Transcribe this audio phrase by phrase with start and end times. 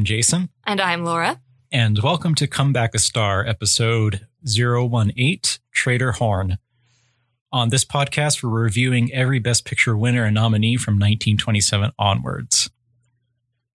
[0.00, 1.42] I'm Jason, And I'm Laura.
[1.70, 5.40] and welcome to Come Back a Star, episode 018
[5.72, 6.56] Trader Horn.
[7.52, 12.70] On this podcast, we're reviewing every Best Picture winner and nominee from 1927 onwards.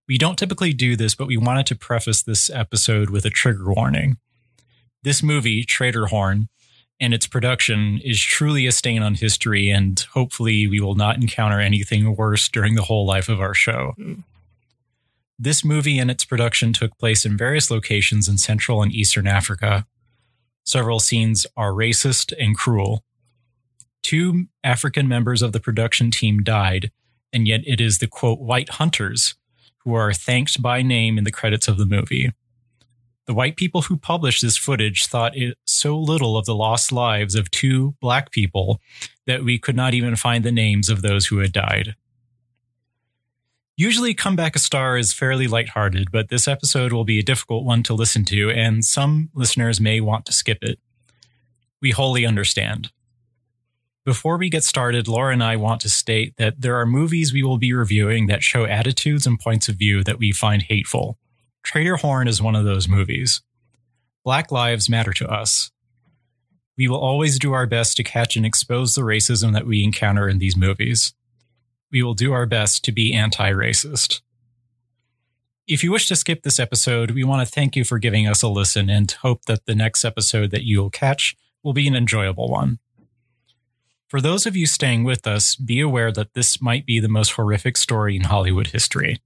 [0.07, 3.71] We don't typically do this, but we wanted to preface this episode with a trigger
[3.71, 4.17] warning.
[5.03, 6.49] This movie, Trader Horn,
[6.99, 11.59] and its production is truly a stain on history, and hopefully, we will not encounter
[11.59, 13.93] anything worse during the whole life of our show.
[13.99, 14.23] Mm.
[15.37, 19.85] This movie and its production took place in various locations in Central and Eastern Africa.
[20.65, 23.03] Several scenes are racist and cruel.
[24.01, 26.91] Two African members of the production team died,
[27.33, 29.35] and yet it is the quote, white hunters
[29.79, 32.31] who are thanked by name in the credits of the movie.
[33.27, 37.35] The white people who published this footage thought it so little of the lost lives
[37.35, 38.79] of two black people
[39.25, 41.95] that we could not even find the names of those who had died.
[43.77, 47.83] Usually, Comeback a Star is fairly lighthearted, but this episode will be a difficult one
[47.83, 50.79] to listen to, and some listeners may want to skip it.
[51.81, 52.91] We wholly understand.
[54.05, 57.43] Before we get started, Laura and I want to state that there are movies we
[57.43, 61.17] will be reviewing that show attitudes and points of view that we find hateful.
[61.61, 63.41] Trader Horn is one of those movies.
[64.23, 65.71] Black lives matter to us.
[66.77, 70.29] We will always do our best to catch and expose the racism that we encounter
[70.29, 71.13] in these movies
[71.91, 74.21] we will do our best to be anti racist.
[75.67, 78.43] If you wish to skip this episode, we want to thank you for giving us
[78.43, 81.95] a listen and hope that the next episode that you will catch will be an
[81.95, 82.77] enjoyable one.
[84.07, 87.31] For those of you staying with us, be aware that this might be the most
[87.31, 89.19] horrific story in Hollywood history.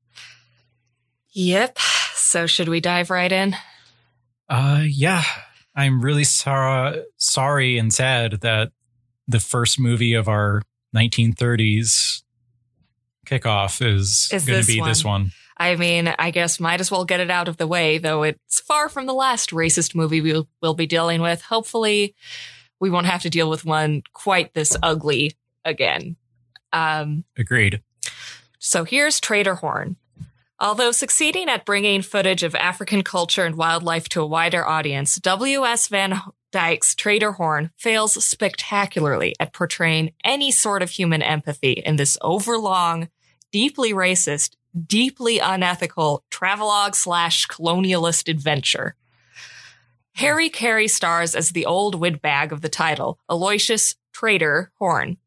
[1.31, 1.77] Yep.
[2.13, 3.55] So should we dive right in?
[4.47, 5.23] Uh, yeah,
[5.75, 8.71] I'm really sor- sorry and sad that
[9.27, 10.61] the first movie of our
[10.95, 12.23] 1930s
[13.29, 15.31] kickoff is, Is going to be this one.
[15.57, 18.61] I mean, I guess might as well get it out of the way, though it's
[18.61, 21.41] far from the last racist movie we'll, we'll be dealing with.
[21.41, 22.15] Hopefully,
[22.79, 25.33] we won't have to deal with one quite this ugly
[25.65, 26.15] again.
[26.71, 27.81] Um, Agreed.
[28.57, 29.97] So here's Trader Horn.
[30.61, 35.87] Although succeeding at bringing footage of African culture and wildlife to a wider audience, W.S.
[35.87, 42.17] Van Dyke's Trader Horn fails spectacularly at portraying any sort of human empathy in this
[42.21, 43.09] overlong,
[43.51, 44.55] deeply racist,
[44.87, 48.95] deeply unethical travelogue slash colonialist adventure.
[50.15, 55.17] Harry Carey stars as the old windbag of the title, Aloysius Trader Horn.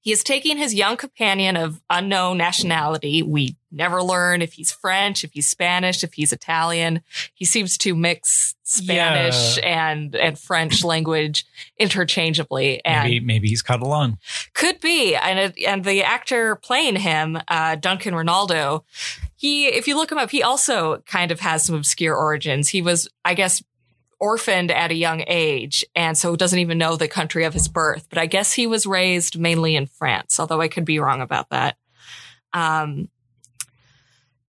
[0.00, 3.22] He is taking his young companion of unknown nationality.
[3.22, 7.02] We never learn if he's French, if he's Spanish, if he's Italian.
[7.34, 11.44] He seems to mix Spanish and and French language
[11.78, 14.18] interchangeably, and Maybe maybe he's Catalan.
[14.54, 15.14] could be.
[15.16, 18.84] And it, and the actor playing him, uh, Duncan Renaldo,
[19.36, 22.68] he if you look him up, he also kind of has some obscure origins.
[22.68, 23.62] He was, I guess,
[24.24, 28.06] orphaned at a young age and so doesn't even know the country of his birth.
[28.08, 31.50] But i guess he was raised mainly in france although i could be wrong about
[31.50, 31.76] that.
[32.54, 33.08] Um,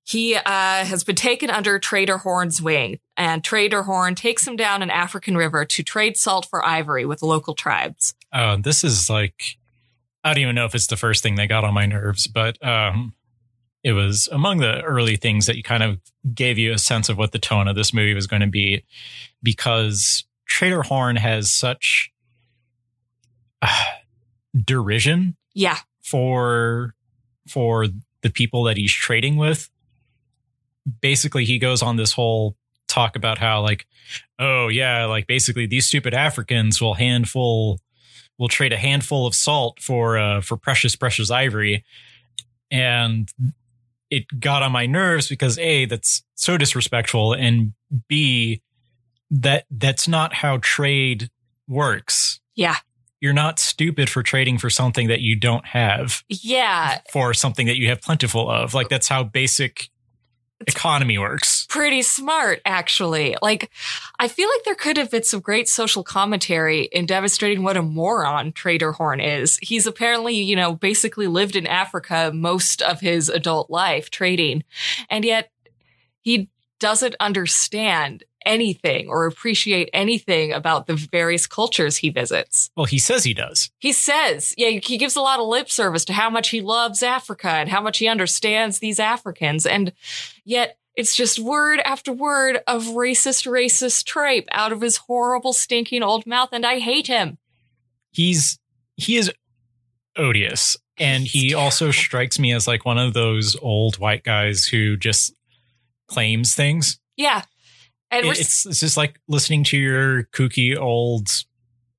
[0.03, 4.81] he uh, has been taken under trader horn's wing and trader horn takes him down
[4.81, 8.13] an african river to trade salt for ivory with local tribes.
[8.31, 9.57] Oh, this is like
[10.23, 12.63] I don't even know if it's the first thing that got on my nerves, but
[12.65, 13.13] um
[13.85, 15.99] it was among the early things that you kind of
[16.33, 18.83] gave you a sense of what the tone of this movie was going to be
[19.43, 22.11] because Trader Horn has such
[23.61, 23.83] uh,
[24.65, 26.95] derision yeah for
[27.47, 27.85] for
[28.23, 29.69] the people that he's trading with.
[30.99, 32.55] Basically, he goes on this whole
[32.87, 33.85] talk about how like,
[34.39, 37.79] oh yeah, like basically these stupid Africans will handful
[38.39, 41.85] will trade a handful of salt for uh for precious precious ivory,
[42.71, 43.31] and
[44.15, 47.73] it got on my nerves because a that's so disrespectful and
[48.07, 48.61] b
[49.31, 51.29] that that's not how trade
[51.67, 52.39] works.
[52.55, 52.77] yeah
[53.21, 57.77] You're not stupid for trading for something that you don't have yeah for something that
[57.77, 58.73] you have plentiful of.
[58.73, 59.89] Like that's how basic
[60.67, 61.65] economy works.
[61.67, 63.35] pretty smart, actually.
[63.41, 63.69] Like,
[64.19, 67.81] I feel like there could have been some great social commentary in demonstrating what a
[67.81, 69.57] moron Trader Horn is.
[69.61, 74.63] He's apparently, you know, basically lived in Africa most of his adult life trading,
[75.09, 75.51] and yet
[76.21, 76.49] he
[76.79, 82.69] doesn't understand anything or appreciate anything about the various cultures he visits.
[82.77, 83.69] Well, he says he does.
[83.79, 87.01] He says, yeah, he gives a lot of lip service to how much he loves
[87.03, 89.65] Africa and how much he understands these Africans.
[89.65, 89.91] And
[90.43, 96.03] yet it's just word after word of racist, racist tripe out of his horrible, stinking
[96.03, 96.49] old mouth.
[96.51, 97.37] And I hate him.
[98.11, 98.59] He's
[98.95, 99.29] he is
[100.15, 100.77] odious.
[100.97, 105.33] and he also strikes me as like one of those old white guys who just
[106.07, 106.99] claims things.
[107.17, 107.41] Yeah.
[108.17, 111.29] And It- it's it's just like listening to your kooky old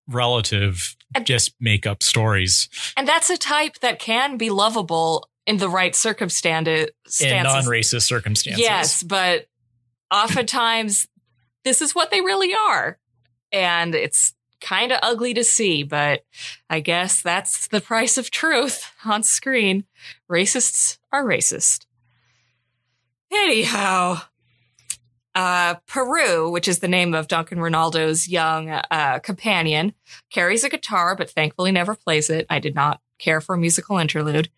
[0.09, 5.57] relative And- just make up stories and that's a type that can be lovable in
[5.59, 6.89] the right circumstances.
[7.21, 8.61] in non-racist circumstances.
[8.61, 9.49] Yes, but
[10.13, 11.07] oftentimes
[11.65, 12.99] this is what they really are.
[13.53, 16.25] And it's kind of ugly to see, but
[16.71, 19.85] I guess that's the price of truth on screen.
[20.31, 21.87] Racists are racist.
[23.33, 24.23] Anyhow,
[25.37, 29.93] uh, Peru, which is the name of Duncan Renaldo's young uh, companion,
[30.31, 32.47] carries a guitar, but thankfully never plays it.
[32.49, 34.49] I did not care for a musical interlude.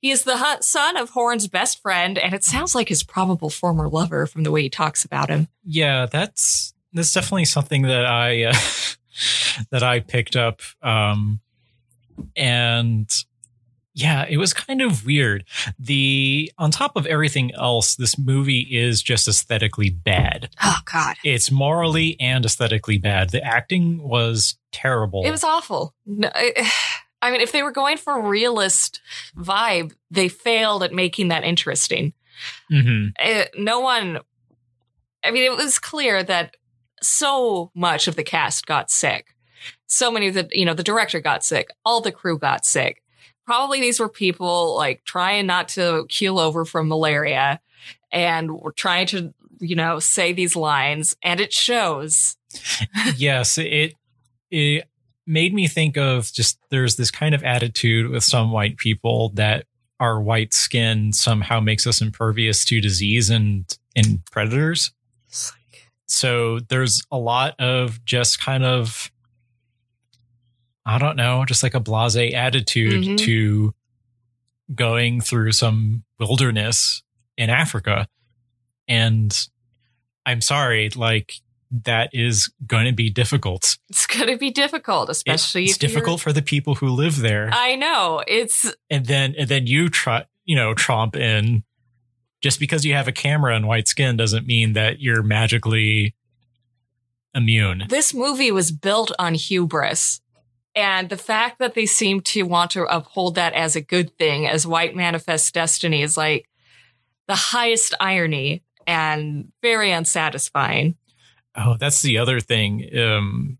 [0.00, 3.88] He is the son of Horn's best friend, and it sounds like his probable former
[3.88, 5.48] lover from the way he talks about him.
[5.64, 8.54] Yeah, that's that's definitely something that I uh,
[9.70, 11.40] that I picked up, um,
[12.36, 13.10] and
[13.98, 15.44] yeah, it was kind of weird.
[15.78, 20.50] The on top of everything else, this movie is just aesthetically bad.
[20.62, 21.16] Oh, God.
[21.24, 23.30] It's morally and aesthetically bad.
[23.30, 25.24] The acting was terrible.
[25.24, 25.94] It was awful.
[26.06, 26.70] No, I
[27.22, 29.00] I mean, if they were going for a realist
[29.36, 32.12] vibe, they failed at making that interesting.
[32.70, 33.10] Mhm.
[33.18, 34.20] Uh, no one,
[35.24, 36.56] I mean, it was clear that
[37.02, 39.34] so much of the cast got sick.
[39.88, 41.70] So many of the, you know, the director got sick.
[41.84, 43.02] All the crew got sick.
[43.48, 47.60] Probably these were people like trying not to keel over from malaria
[48.12, 52.36] and were trying to, you know, say these lines and it shows.
[53.16, 53.94] yes, it
[54.50, 54.84] it
[55.26, 59.64] made me think of just there's this kind of attitude with some white people that
[59.98, 64.92] our white skin somehow makes us impervious to disease and and predators.
[66.04, 69.10] So there's a lot of just kind of
[70.88, 73.18] I don't know, just like a blasé attitude Mhm.
[73.18, 73.74] to
[74.74, 77.02] going through some wilderness
[77.36, 78.08] in Africa.
[78.88, 79.36] And
[80.26, 81.34] I'm sorry, like
[81.70, 83.76] that is going to be difficult.
[83.90, 87.50] It's going to be difficult, especially it's difficult for the people who live there.
[87.52, 91.64] I know it's and then and then you try you know tromp in
[92.40, 96.14] just because you have a camera and white skin doesn't mean that you're magically
[97.34, 97.84] immune.
[97.88, 100.20] this movie was built on hubris.
[100.78, 104.46] And the fact that they seem to want to uphold that as a good thing,
[104.46, 106.48] as white manifest destiny, is like
[107.26, 110.96] the highest irony and very unsatisfying.
[111.56, 112.96] Oh, that's the other thing.
[112.96, 113.58] Um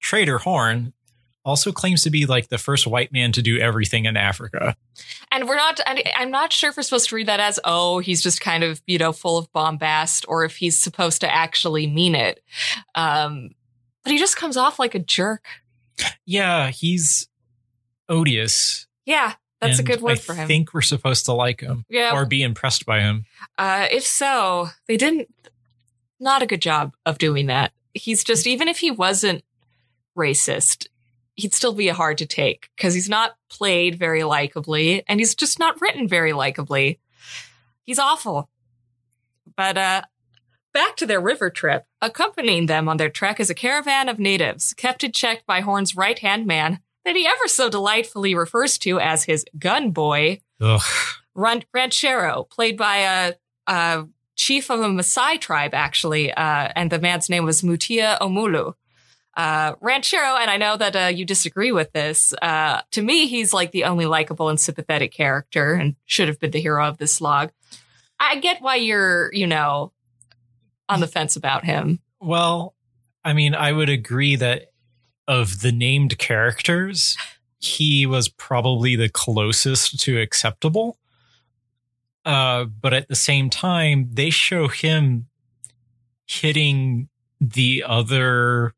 [0.00, 0.92] Trader Horn
[1.44, 4.76] also claims to be like the first white man to do everything in Africa.
[5.30, 8.20] And we're not, I'm not sure if we're supposed to read that as, oh, he's
[8.20, 12.14] just kind of, you know, full of bombast or if he's supposed to actually mean
[12.16, 12.42] it.
[12.96, 13.50] Um,
[14.02, 15.46] but he just comes off like a jerk.
[16.24, 17.28] Yeah, he's
[18.08, 18.86] odious.
[19.04, 20.44] Yeah, that's a good word I for him.
[20.44, 22.12] I think we're supposed to like him yeah.
[22.14, 23.26] or be impressed by him.
[23.58, 25.28] Uh, if so, they didn't,
[26.18, 27.72] not a good job of doing that.
[27.94, 29.44] He's just, even if he wasn't
[30.16, 30.86] racist,
[31.34, 35.58] he'd still be hard to take because he's not played very likably and he's just
[35.58, 36.98] not written very likably.
[37.84, 38.48] He's awful.
[39.56, 40.02] But, uh,
[40.72, 41.86] back to their river trip.
[42.00, 45.96] Accompanying them on their trek is a caravan of natives, kept in check by Horn's
[45.96, 50.40] right hand man that he ever so delightfully refers to as his gun boy.
[51.34, 53.34] Ran- Ranchero, played by a,
[53.66, 58.74] a chief of a Maasai tribe, actually, uh, and the man's name was Mutia Omoolu.
[59.34, 62.34] Uh, Ranchero, and I know that uh, you disagree with this.
[62.42, 66.50] Uh, to me, he's like the only likable and sympathetic character, and should have been
[66.50, 67.50] the hero of this slog.
[68.20, 69.92] I get why you're, you know,
[70.88, 72.00] on the fence about him.
[72.20, 72.74] Well,
[73.24, 74.72] I mean, I would agree that
[75.28, 77.16] of the named characters,
[77.60, 80.98] he was probably the closest to acceptable.
[82.24, 85.26] Uh, but at the same time, they show him
[86.26, 87.08] hitting
[87.40, 88.74] the other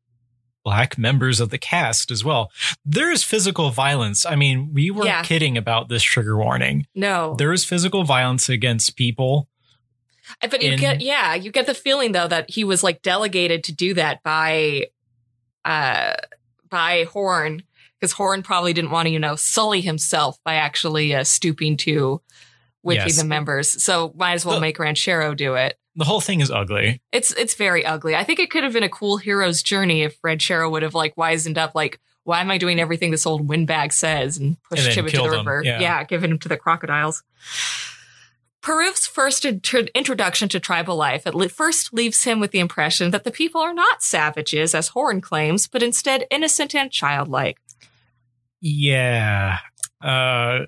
[0.63, 2.51] black members of the cast as well.
[2.83, 4.25] There is physical violence.
[4.25, 5.21] I mean, we weren't Yeah.
[5.21, 6.87] kidding about this trigger warning.
[6.95, 9.47] No, There is physical violence against people.
[10.41, 13.63] But you in- get, yeah, you get the feeling though that he was like delegated
[13.65, 14.87] to do that by,
[15.63, 16.13] uh,
[16.69, 17.63] by Horn,
[17.99, 22.21] because Horn probably didn't want to, you know, sully himself by actually uh, stooping to
[22.81, 23.17] whipping Yes.
[23.17, 23.83] the members.
[23.83, 25.77] So might as well The- make Ranchero do it.
[25.97, 27.01] The whole thing is ugly.
[27.13, 28.17] It's it's very ugly.
[28.17, 31.15] I think it could have been a cool hero's journey if Ranchero would have like
[31.15, 34.93] wizened up, like, why am I doing everything this old windbag says and pushed And
[34.93, 35.63] him into the killed him, river?
[35.63, 36.03] yeah.
[36.03, 37.23] giving him to the crocodiles.
[38.65, 43.11] Peruf's first intro- introduction to tribal life at le- first leaves him with the impression
[43.11, 47.59] that the people are not savages, as Horn claims, but instead innocent and childlike.
[48.61, 49.59] Yeah.
[50.01, 50.61] Uh,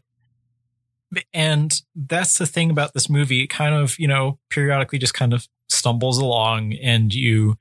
[1.33, 3.41] and that's the thing about this movie.
[3.41, 7.57] It kind of, you know, periodically just kind of stumbles along and you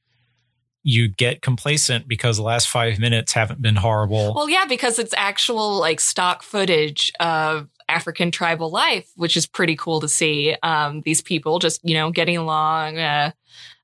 [0.83, 4.35] you get complacent because the last five minutes haven't been horrible.
[4.35, 9.77] Well, yeah, because it's actual like stock footage of African tribal life, which is pretty
[9.77, 10.57] cool to see.
[10.63, 13.31] Um, these people just, you know, getting along, uh,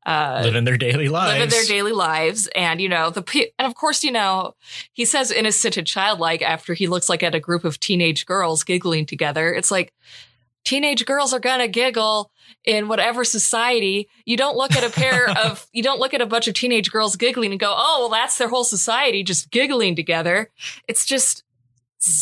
[0.04, 1.32] uh, living their daily lives.
[1.32, 2.48] living their daily lives.
[2.56, 4.54] And, you know, the, and of course, you know,
[4.92, 8.64] he says innocent and childlike after he looks like at a group of teenage girls
[8.64, 9.54] giggling together.
[9.54, 9.92] It's like,
[10.64, 12.30] teenage girls are gonna giggle
[12.64, 14.08] in whatever society.
[14.24, 16.90] You don't look at a pair of, you don't look at a bunch of teenage
[16.90, 20.50] girls giggling and go, oh, well, that's their whole society just giggling together.
[20.88, 21.44] It's just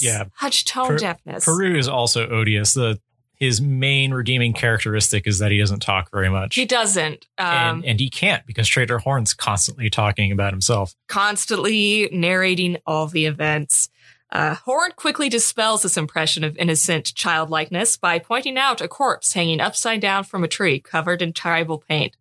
[0.03, 0.25] Yeah.
[0.41, 1.45] such tone Per- deafness.
[1.45, 2.75] Peru is also odious.
[2.75, 2.99] The
[3.37, 6.55] his main redeeming characteristic is that he doesn't talk very much.
[6.57, 7.27] he doesn't.
[7.39, 10.95] Um, and, and he can't because Trader Horn's constantly talking about himself.
[11.09, 13.89] constantly narrating all the events.
[14.31, 19.59] Uh, Horn quickly dispels this impression of innocent childlikeness by pointing out a corpse hanging
[19.61, 22.17] upside down from a tree covered in tribal paint.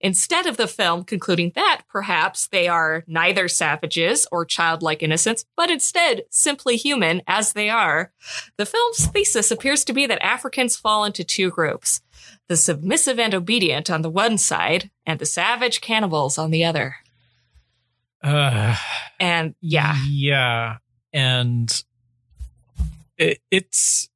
[0.00, 5.70] Instead of the film concluding that perhaps they are neither savages or childlike innocents, but
[5.70, 8.12] instead simply human as they are,
[8.56, 12.00] the film's thesis appears to be that Africans fall into two groups
[12.48, 16.96] the submissive and obedient on the one side, and the savage cannibals on the other.
[18.22, 18.74] Uh,
[19.20, 20.76] And yeah, yeah,
[21.12, 21.84] and
[23.16, 24.08] it, it's.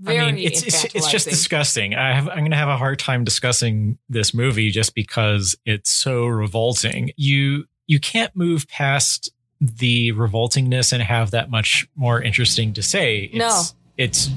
[0.00, 1.94] Very I mean, it's, it's it's just disgusting.
[1.94, 5.90] I have I'm going to have a hard time discussing this movie just because it's
[5.90, 7.10] so revolting.
[7.16, 9.30] You you can't move past
[9.60, 13.24] the revoltingness and have that much more interesting to say.
[13.24, 13.62] It's, No.
[13.98, 14.30] it's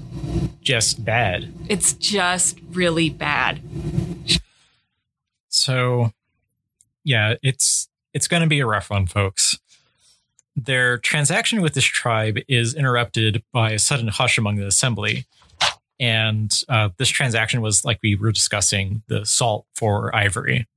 [0.62, 1.54] just bad.
[1.70, 3.62] It's just really bad.
[5.50, 6.12] So,
[7.04, 9.60] yeah, it's it's going to be a rough one, folks.
[10.56, 15.26] Their transaction with this tribe is interrupted by a sudden hush among the assembly,
[16.04, 20.68] and uh, this transaction was like we were discussing the salt for ivory.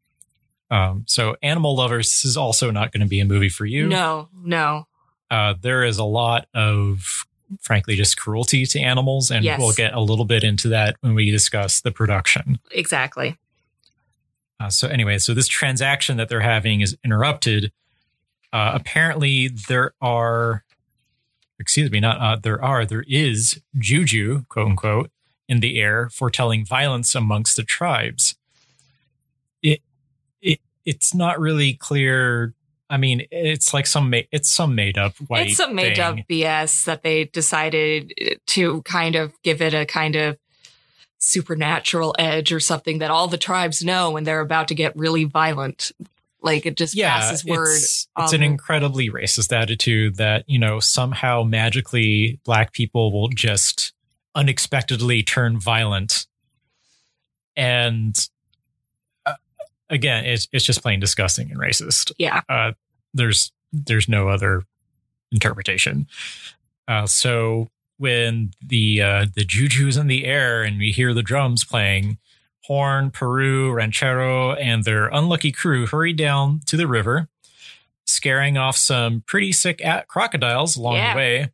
[0.70, 3.88] Um, so, animal lovers, this is also not going to be a movie for you.
[3.88, 4.86] No, no.
[5.30, 7.26] Uh, there is a lot of,
[7.60, 9.58] frankly, just cruelty to animals, and Yes.
[9.58, 12.58] we'll get a little bit into that when we discuss the production.
[12.72, 13.36] Exactly.
[14.58, 17.72] Uh, so anyway, so this transaction that they're having is interrupted.
[18.52, 20.64] Uh, apparently, there are,
[21.60, 25.10] excuse me, not uh, there are, there is juju, quote unquote,
[25.48, 28.34] in the air foretelling violence amongst the tribes.
[29.62, 29.80] It,
[30.40, 32.54] it, it's not really clear.
[32.90, 35.48] I mean, it's like some, ma- it's some made up white.
[35.48, 36.16] it's some made up.
[36.28, 38.12] BS that they decided
[38.46, 40.38] to kind of give it a kind of
[41.18, 45.24] supernatural edge or something that all the tribes know when they're about to get really
[45.24, 45.92] violent.
[46.42, 47.74] Like it just yeah, passes word.
[47.74, 53.92] It's, it's an incredibly racist attitude that, you know, somehow magically black people will just
[54.36, 56.26] unexpectedly turn violent.
[57.56, 58.16] And
[59.24, 59.34] uh,
[59.90, 62.12] again, it's, it's just plain disgusting and racist.
[62.18, 62.42] yeah.
[62.48, 62.72] Uh,
[63.14, 64.62] there's, there's no other
[65.32, 66.06] interpretation.
[66.86, 71.64] Uh, so when the, uh, the juju's in the air and we hear the drums
[71.64, 72.18] playing,
[72.64, 77.28] Horn, Peru, Ranchero, and their unlucky crew hurry down to the river,
[78.04, 81.12] scaring off some pretty sick at crocodiles along Yeah.
[81.14, 81.52] the way.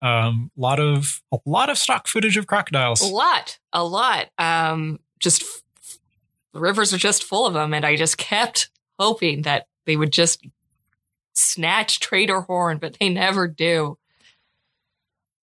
[0.00, 3.00] Um, lot of a lot of stock footage of crocodiles.
[3.00, 4.28] A lot, a lot.
[4.38, 5.98] Um, just f-
[6.52, 10.12] the rivers are just full of them, and I just kept hoping that they would
[10.12, 10.46] just
[11.34, 13.98] snatch Trader Horn, but they never do.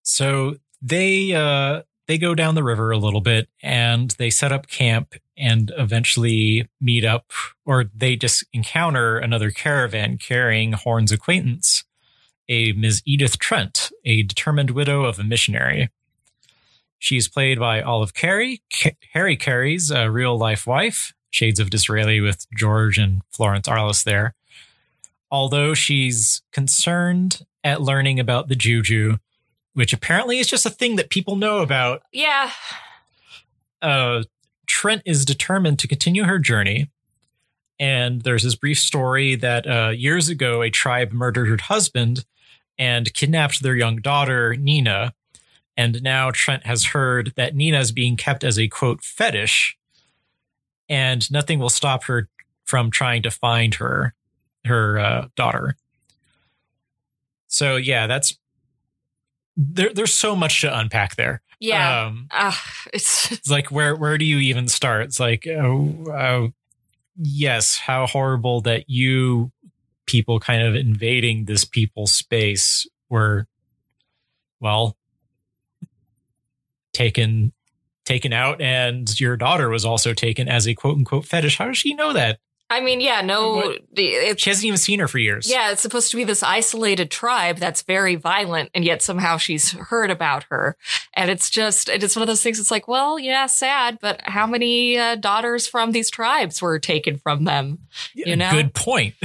[0.03, 4.67] So they uh they go down the river a little bit and they set up
[4.67, 7.31] camp and eventually meet up
[7.65, 11.83] or they just encounter another caravan carrying Horn's acquaintance,
[12.50, 13.02] a Ms.
[13.06, 15.90] Edith Trent, a determined widow of a missionary.
[17.00, 22.22] She's played by Olive Carey, Ca- Harry Carey's uh, real life wife, Shades of Disraeli
[22.22, 24.34] with George and Florence Arliss there.
[25.32, 29.18] Although she's concerned at learning about the juju,
[29.74, 32.04] which apparently is just a thing that people know about.
[32.14, 32.52] Yeah,
[33.82, 34.24] Uh,
[34.68, 36.90] Trent is determined to continue her journey.
[37.80, 42.24] And there's this brief story that uh, years ago, a tribe murdered her husband
[42.77, 45.13] and kidnapped their young daughter, Nina.
[45.77, 49.77] And now Trent has heard that Nina is being kept as a quote fetish,
[50.88, 52.29] and nothing will stop her
[52.63, 54.13] from trying to find her,
[54.63, 55.75] her uh, daughter.
[57.48, 58.38] So yeah, that's
[59.58, 59.94] there.
[59.94, 61.41] There's so much to unpack there.
[61.60, 62.05] yeah.
[62.05, 62.62] Um, Ah,
[62.94, 65.03] it's it's like where where do you even start?
[65.05, 66.53] It's like oh, oh
[67.17, 69.51] yes, how horrible that you
[70.05, 73.47] people kind of invading this people's space were,
[74.59, 74.97] well,
[76.93, 77.51] taken
[78.05, 81.57] taken out, and your daughter was also taken as a quote unquote fetish.
[81.57, 82.39] How does she know that?
[82.75, 83.74] I mean, yeah, no?
[83.96, 85.50] She hasn't even seen her for years.
[85.50, 89.72] yeah, it's supposed to be this isolated tribe that's very violent, and yet somehow she's
[89.72, 90.75] heard about her,
[91.13, 92.60] and it's just it's one of those things.
[92.60, 97.17] It's like, well, yeah, sad, but how many uh, daughters from these tribes were taken
[97.17, 97.79] from them?
[98.13, 98.51] you know?
[98.51, 99.15] Good point.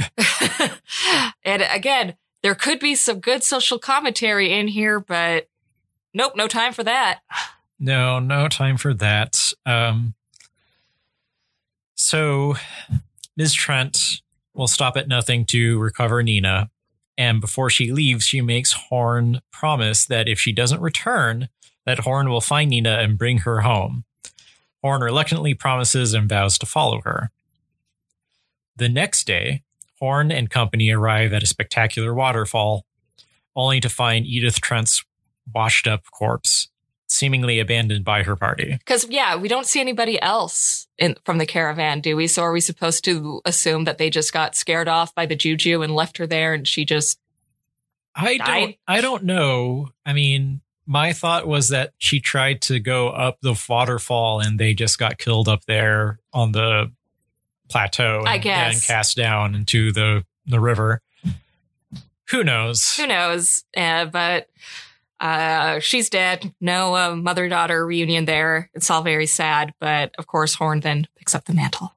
[1.43, 5.49] and again, there could be some good social commentary in here, but
[6.13, 7.19] nope, no time for that.
[7.79, 9.51] No, no time for that.
[9.65, 10.13] Um,
[11.95, 12.55] so
[13.37, 13.53] Ms.
[13.53, 14.21] Trent
[14.53, 16.69] will stop at nothing to recover Nina.
[17.17, 21.49] And before she leaves, she makes Horn promise that if she doesn't return,
[21.85, 24.05] that Horn will find Nina and bring her home.
[24.83, 27.31] Horn reluctantly promises and vows to follow her.
[28.75, 29.63] The next day,
[29.99, 32.85] Horn and company arrive at a spectacular waterfall,
[33.55, 35.05] only to find Edith Trent's
[35.53, 36.69] washed up corpse,
[37.11, 38.77] seemingly abandoned by her party.
[38.79, 42.27] Because yeah, we don't see anybody else in from the caravan, do we?
[42.27, 45.81] So are we supposed to assume that they just got scared off by the juju
[45.81, 47.19] and left her there, and she just
[48.15, 48.47] I died?
[48.47, 49.89] don't I don't know.
[50.05, 54.73] I mean, my thought was that she tried to go up the waterfall and they
[54.73, 56.91] just got killed up there on the
[57.69, 58.87] plateau and I guess.
[58.87, 61.01] then cast down into the the river.
[62.29, 62.95] Who knows?
[62.95, 63.65] who knows?
[63.75, 64.47] Uh, but
[65.21, 66.53] uh, she's dead.
[66.59, 68.69] No uh, mother daughter reunion there.
[68.73, 69.73] It's all very sad.
[69.79, 71.95] But of course, Horn then picks up the mantle.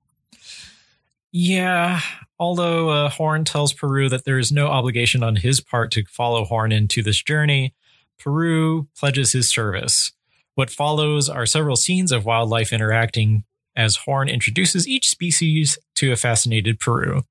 [1.33, 2.01] Yeah,
[2.39, 6.45] although uh, Horn tells Peru that there is no obligation on his part to follow
[6.45, 7.75] Horn into this journey,
[8.19, 10.13] Peru pledges his service.
[10.55, 13.43] What follows are several scenes of wildlife interacting
[13.75, 17.23] as Horn introduces each species to a fascinated Peru.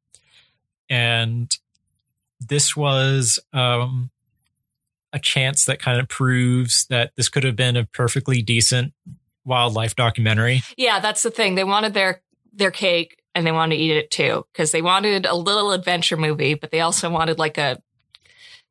[0.90, 1.56] And
[2.42, 4.12] this was um,
[5.14, 8.94] a chance that kind of proves that this could have been a perfectly decent
[9.46, 10.64] wildlife documentary.
[10.76, 11.56] Yeah, that's the thing.
[11.56, 12.22] They wanted their
[12.52, 16.18] their cake and they wanted to eat it too because they wanted a little adventure
[16.18, 17.82] movie, but they also wanted like a.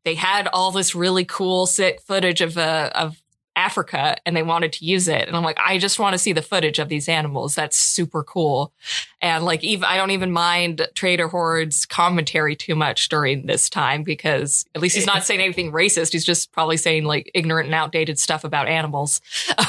[0.04, 3.21] They had all this really cool sick footage of a of
[3.56, 6.32] Africa and they wanted to use it, and I'm like, I just want to see
[6.32, 7.54] the footage of these animals.
[7.54, 8.72] That's super cool,
[9.20, 14.02] and like even I don't even mind Trader Horn's commentary too much during this time
[14.02, 16.12] because at least he's not saying anything racist.
[16.12, 19.20] He's just probably saying like ignorant and outdated stuff about animals.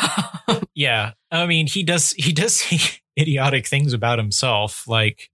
[0.75, 5.29] Yeah, I mean, he does he does say idiotic things about himself, like,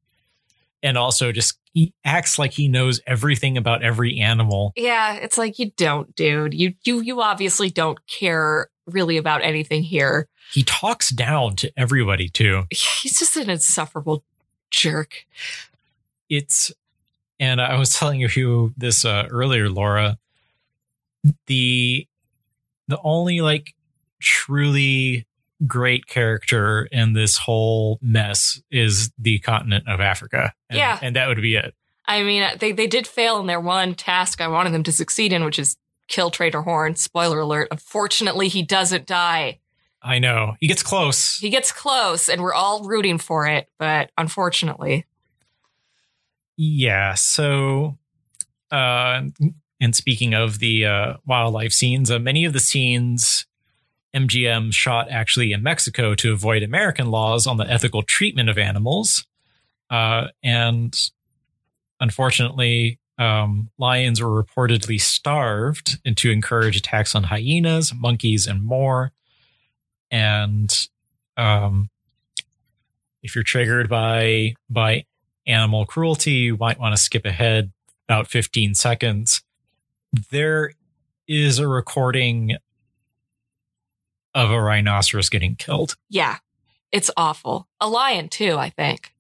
[0.84, 4.74] and also just he acts like he knows everything about every animal.
[4.76, 6.54] Yeah, it's like you don't, dude.
[6.54, 10.28] You you you obviously don't care really about anything here.
[10.52, 12.64] He talks down to everybody too.
[12.72, 14.24] He's just an insufferable
[14.72, 15.26] jerk.
[16.30, 16.72] It's,
[17.40, 20.18] and I was telling you this uh, earlier, Laura.
[21.48, 22.08] The
[22.88, 23.74] the only like
[24.20, 25.28] truly
[25.68, 30.54] great character in this whole mess is the continent of Africa.
[30.70, 31.00] And, Yeah.
[31.02, 31.74] and that would be it.
[32.06, 35.32] I mean, they they did fail in their one task I wanted them to succeed
[35.32, 36.96] in, which is kill Trader Horn.
[36.96, 37.68] Spoiler alert.
[37.72, 39.60] Unfortunately, he doesn't die.
[40.02, 41.38] I know he gets close.
[41.38, 45.06] He gets close, and we're all rooting for it, but unfortunately,
[46.58, 47.14] Yeah.
[47.16, 47.98] So,
[48.72, 49.24] uh,
[49.82, 53.46] and speaking of the uh, wildlife scenes, uh, many of the scenes
[54.16, 59.26] MGM shot actually in Mexico to avoid American laws on the ethical treatment of animals.
[59.90, 61.12] Uh, and
[62.00, 69.12] unfortunately, um, lions were reportedly starved and to encourage attacks on hyenas, monkeys, and more.
[70.10, 70.74] And
[71.38, 71.90] um,
[73.22, 75.06] if you're triggered by by
[75.46, 77.72] animal cruelty, you might want to skip ahead
[78.08, 79.44] about 15 seconds.
[80.32, 80.72] There
[81.28, 82.58] is a recording
[84.36, 85.96] of a rhinoceros getting killed.
[86.10, 86.38] yeah,
[86.92, 87.68] it's awful.
[87.80, 89.14] A lion too, I think.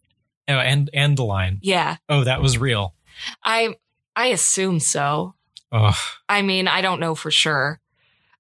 [0.48, 1.60] Oh, and and the lion.
[1.62, 2.96] Yeah, Oh, that was real.
[3.44, 3.76] I
[4.16, 5.36] I assume so.
[5.72, 7.80] Oh, I mean, I don't know for sure.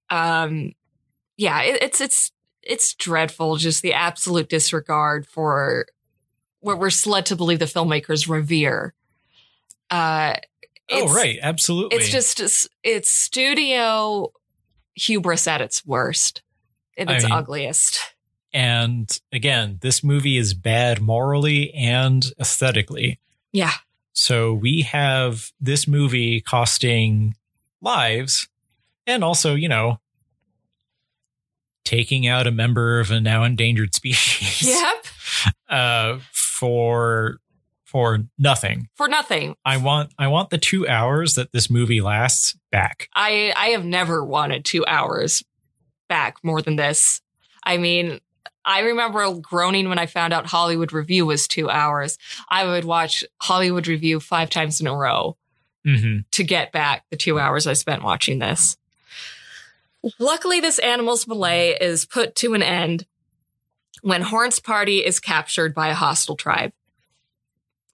[0.10, 0.73] Um,
[1.38, 2.32] yeah, it, it's it's
[2.63, 3.58] it's dreadful.
[3.58, 5.86] Just the absolute disregard for
[6.62, 8.93] what we're led to believe the filmmakers revere.
[9.89, 10.36] Uh,
[10.91, 11.97] oh, right, absolutely.
[11.97, 14.32] It's just it's studio
[14.95, 16.41] hubris at its worst,
[16.99, 17.99] at I its mean- ugliest.
[18.53, 23.19] and again, this movie is bad morally and aesthetically.
[23.51, 23.73] Yeah,
[24.13, 27.35] So we have this movie costing
[27.81, 28.47] lives
[29.07, 29.99] and also, you know,
[31.83, 35.05] taking out a member of a now endangered species yep,
[35.69, 37.38] uh, for
[37.85, 38.88] for nothing.
[38.95, 39.55] for nothing.
[39.65, 43.09] I want I want the 2 hours that this movie lasts back.
[43.15, 45.43] I I have never wanted two hours
[46.10, 47.22] back more than this.
[47.63, 48.19] I mean,
[48.65, 52.17] I remember groaning when I found out Hollywood Revue was two hours.
[52.50, 55.38] I would watch Hollywood Revue five times in a row
[55.86, 58.76] hmm to get back the two hours I spent watching this.
[60.19, 63.06] Luckily, this animal's melee is put to an end
[64.02, 66.72] when Horn's party is captured by a hostile tribe.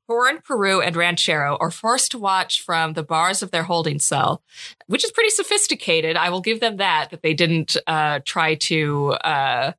[0.08, 4.44] Horn, Peru, and Ranchero are forced to watch from the bars of their holding cell,
[4.86, 6.16] which is pretty sophisticated.
[6.16, 9.72] I will give them that, that they didn't uh, try to uh,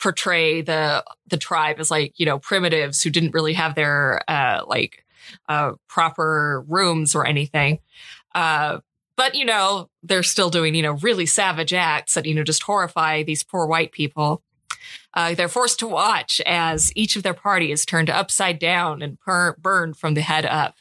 [0.00, 4.62] portray the the tribe as like, you know, primitives who didn't really have their uh,
[4.66, 5.04] like
[5.48, 7.78] uh, proper rooms or anything.
[8.34, 8.78] Uh,
[9.16, 12.62] but you know, they're still doing, you know, really savage acts that, you know, just
[12.62, 14.42] horrify these poor white people.
[15.14, 19.18] Uh, they're forced to watch as each of their party is turned upside down and
[19.20, 20.76] per- burned from the head up.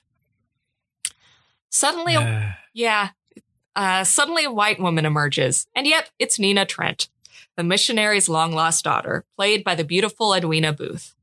[1.70, 3.10] Suddenly, a- Uh, yeah,
[3.76, 7.10] uh, suddenly a white woman emerges, and yep, it's Nina Trent,
[7.56, 11.16] the missionary's long lost daughter, played by the beautiful Edwina Booth.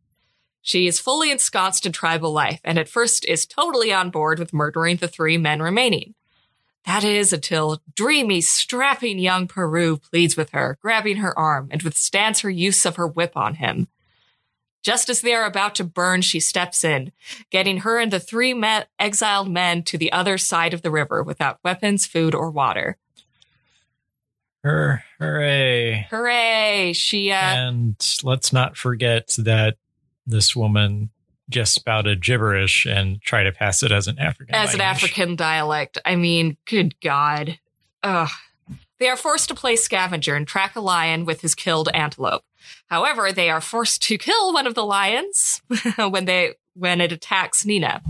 [0.62, 4.52] She is fully ensconced in tribal life, and at first is totally on board with
[4.52, 6.14] murdering the three men remaining.
[6.86, 12.40] That is until dreamy, strapping young Peru pleads with her, grabbing her arm, and withstands
[12.40, 13.88] her use of her whip on him.
[14.84, 17.10] Just as they are about to burn, she steps in,
[17.50, 21.24] getting her and the three me- exiled men to the other side of the river
[21.24, 22.96] without weapons, food, or water.
[24.62, 26.06] hur- hooray.
[26.10, 26.92] Hooray!
[26.92, 29.76] She, uh, and let's not forget that
[30.24, 31.10] this woman
[31.48, 34.54] just spouted gibberish and try to pass it as an African.
[34.54, 34.80] as an.
[34.80, 35.98] African dialect.
[36.04, 37.58] I mean, good God.
[38.02, 38.30] Ugh.
[38.98, 42.44] They are forced to play scavenger and track a lion with his killed antelope.
[42.88, 45.60] However, they are forced to kill one of the lions
[45.96, 48.02] when they when it attacks Nina.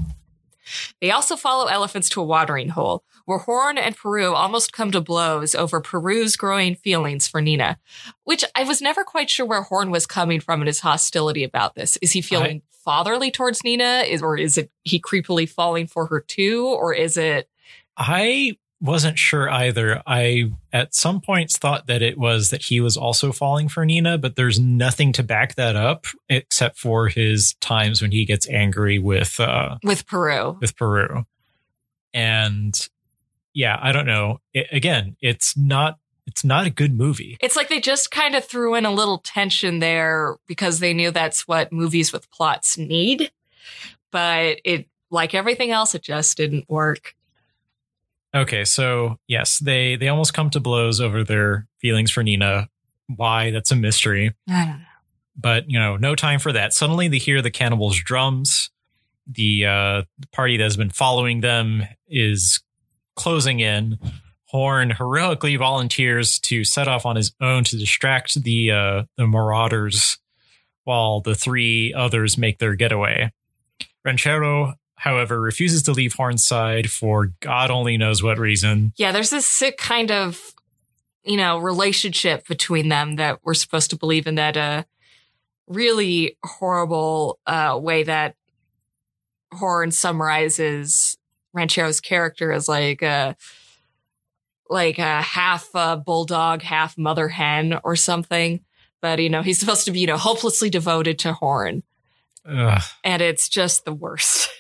[1.01, 5.00] They also follow elephants to a watering hole, where Horn and Peru almost come to
[5.00, 7.78] blows over Peru's growing feelings for Nina,
[8.24, 11.74] which I was never quite sure where Horn was coming from in his hostility about
[11.74, 11.98] this.
[11.98, 16.20] Is he feeling fatherly towards Nina, is or is it he creepily falling for her
[16.20, 17.50] too, or is it
[17.96, 20.02] I wasn't sure either.
[20.06, 24.18] I at some points thought that it was that he was also falling for Nina,
[24.18, 28.98] but there's nothing to back that up except for his times when he gets angry
[28.98, 30.56] with uh with Peru?
[30.60, 31.24] with Peru.
[32.12, 32.88] And
[33.56, 34.40] yeah, I don't know.
[34.52, 37.38] It, again, it's not it's not a good movie.
[37.40, 41.10] It's like they just kind of threw in a little tension there because they knew
[41.10, 43.32] that's what movies with plots need.
[44.10, 47.14] But it, like everything else, it just didn't work.
[48.34, 52.68] Okay, so yes, they they almost come to blows over their feelings for Nina.
[53.06, 53.52] Why?
[53.52, 54.34] That's a mystery.
[54.46, 54.86] I don't know.
[55.34, 56.74] But you know, no time for that.
[56.74, 58.68] Suddenly, they hear the cannibals' drums.
[59.26, 62.60] The uh, party that has been following them is
[63.16, 63.98] closing in.
[64.50, 70.18] Horn heroically volunteers to set off on his own to distract the uh, the marauders,
[70.85, 73.33] while the three others make their getaway.
[74.05, 78.92] Ranchero, however, refuses to leave Horn's side for God only knows what reason.
[78.96, 80.55] Yeah, there's this sick kind of,
[81.24, 84.85] you know, relationship between them that we're supposed to believe in that uh
[85.66, 88.37] really horrible uh way that
[89.52, 91.15] Horn summarizes
[91.56, 93.36] Ranchero's character is like a
[94.68, 98.60] like a half uh, bulldog, half mother hen or something.
[99.00, 101.82] But you know, he's supposed to be, you know, hopelessly devoted to Horn.
[102.48, 102.82] Ugh.
[103.02, 104.50] And it's just the worst.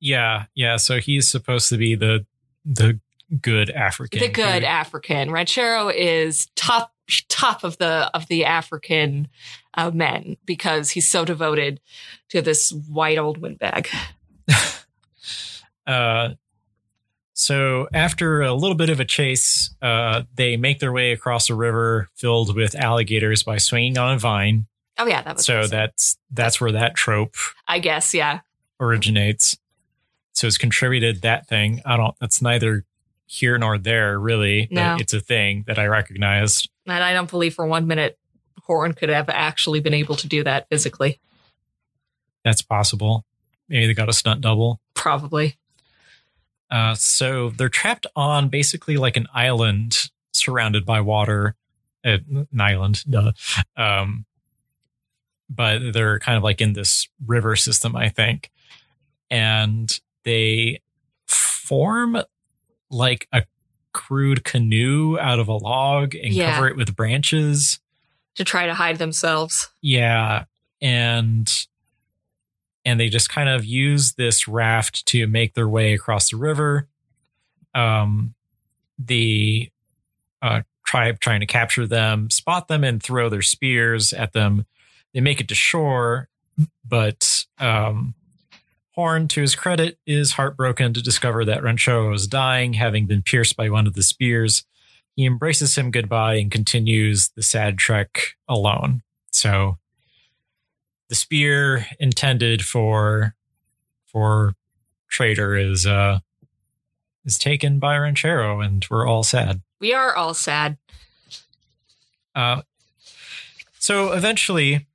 [0.00, 0.76] Yeah, yeah.
[0.76, 2.24] So he's supposed to be the
[2.64, 3.00] the
[3.40, 4.20] good African.
[4.20, 5.30] the good who- African.
[5.30, 6.92] Ranchero is top
[7.28, 9.28] top of the of the African
[9.74, 11.80] uh, men because he's so devoted
[12.28, 13.88] to this white old windbag.
[15.88, 16.34] Uh,
[17.32, 21.54] so after a little bit of a chase, uh, they make their way across a
[21.54, 24.66] river filled with alligators by swinging on a vine.
[24.98, 25.70] Oh yeah, that was So awesome.
[25.70, 27.34] that's that's where that trope
[27.68, 28.40] I guess yeah.
[28.80, 29.56] originates.
[30.32, 31.80] So it's contributed that thing.
[31.84, 32.14] I don't.
[32.20, 32.84] That's neither
[33.26, 34.66] here nor there, really.
[34.66, 34.96] but No.
[35.00, 36.68] it's a thing that I recognized.
[36.86, 38.18] And I don't believe for one minute
[38.64, 41.20] Horn could have actually been able to do that physically.
[42.44, 43.24] That's possible.
[43.68, 44.80] Maybe they got a stunt double.
[44.94, 45.56] Probably.
[46.70, 51.54] Uh, so they're trapped on basically like an island surrounded by water.
[52.04, 53.32] Uh, an island, duh.
[53.76, 54.24] Um,
[55.50, 58.50] but they're kind of like in this river system, I think.
[59.30, 60.80] And they
[61.26, 62.18] form
[62.90, 63.44] like a
[63.92, 66.54] crude canoe out of a log and Yeah.
[66.54, 67.80] cover it with branches.
[68.36, 69.70] To try to hide themselves.
[69.80, 70.44] Yeah,
[70.80, 71.50] and
[72.88, 76.88] and they just kind of use this raft to make their way across the river.
[77.74, 78.34] Um,
[78.98, 79.70] the
[80.40, 84.64] uh, tribe trying to capture them, spot them, and throw their spears at them.
[85.12, 86.30] They make it to shore,
[86.82, 88.14] but um,
[88.94, 93.54] Horn, to his credit, is heartbroken to discover that Ranchero is dying, having been pierced
[93.54, 94.64] by one of the spears.
[95.14, 99.02] He embraces him goodbye and continues the sad trek alone.
[99.30, 99.76] So,
[101.08, 103.34] the spear intended for
[104.06, 104.54] for
[105.08, 106.20] Trader is uh
[107.24, 109.62] is taken by Ranchero, and we're all sad.
[109.80, 110.78] We are all sad.
[112.34, 112.62] Uh,
[113.78, 114.86] so eventually,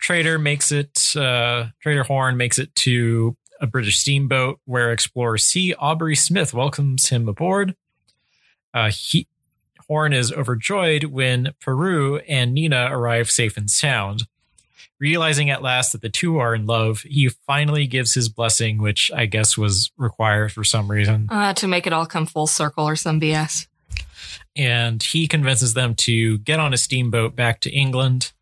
[0.00, 1.16] Trader makes it.
[1.16, 5.74] Uh, Trader Horn makes it to a British steamboat where explorer C.
[5.74, 7.74] Aubrey Smith welcomes him aboard.
[8.72, 9.26] Uh, he,
[9.88, 14.24] Horn is overjoyed when Peru and Nina arrive safe and sound.
[15.00, 19.10] Realizing at last that the two are in love, he finally gives his blessing, which
[19.14, 21.28] I guess was required for some reason.
[21.30, 23.68] Uh, to make it all come full circle or some BS.
[24.56, 28.32] And he convinces them to get on a steamboat back to England.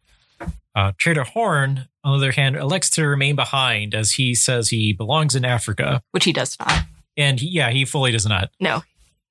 [0.75, 4.93] Uh, Trader Horn, on the other hand, elects to remain behind as he says he
[4.93, 6.03] belongs in Africa.
[6.13, 6.85] Which he does not.
[7.19, 8.51] And he, yeah, he fully does not.
[8.61, 8.83] No.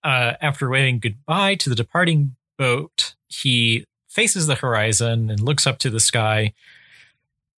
[0.04, 5.78] Uh, after waving goodbye to the departing boat, he faces the horizon and looks up
[5.80, 6.54] to the sky,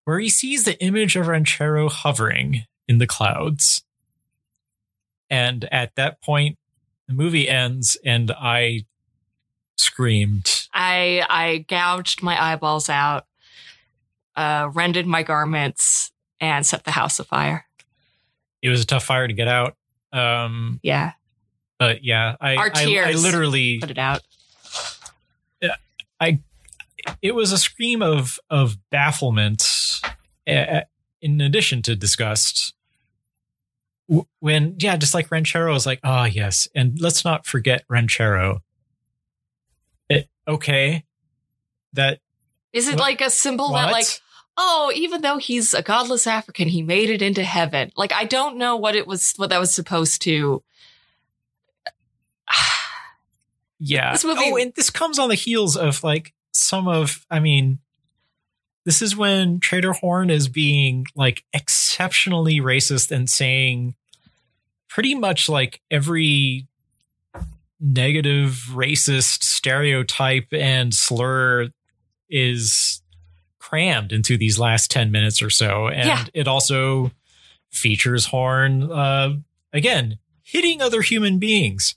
[0.07, 3.83] where he sees the image of Ranchero hovering in the clouds.
[5.29, 6.57] And at that point,
[7.09, 8.85] the movie ends, and I
[9.75, 10.67] screamed.
[10.73, 13.25] I I gouged my eyeballs out,
[14.37, 17.65] uh, rended my garments, and set the house afire.
[18.61, 19.75] It was a tough fire to get out.
[20.13, 21.11] Um, Yeah,
[21.79, 24.21] but yeah, I, Our I, I literally, put it out.
[25.61, 25.75] Yeah,
[26.21, 26.39] I
[27.21, 29.96] it was a scream of of bafflement,
[30.47, 32.73] in addition to disgust.
[34.39, 38.61] When yeah, just like Ranchero is like, oh yes, and let's not forget Ranchero.
[40.09, 41.03] It, okay,
[41.91, 42.19] that
[42.71, 43.87] Is it What- like a symbol what?
[43.87, 44.05] that like
[44.59, 47.91] oh, even though he's a godless African, he made it into heaven.
[47.97, 50.63] Like I don't know what it was what that was supposed to
[53.79, 54.13] Yeah.
[54.13, 57.79] This movie- oh, and this comes on the heels of like some of, I mean,
[58.87, 63.95] this is when Trader Horn is being like exceptionally racist and saying
[64.87, 66.67] pretty much like every
[67.81, 71.67] negative racist stereotype and slur
[72.29, 73.01] is
[73.59, 75.89] crammed into these last 10 minutes or so.
[75.89, 76.25] And Yeah.
[76.33, 77.11] it also
[77.69, 79.35] features Horn, uh,
[79.73, 81.95] again, hitting other human beings.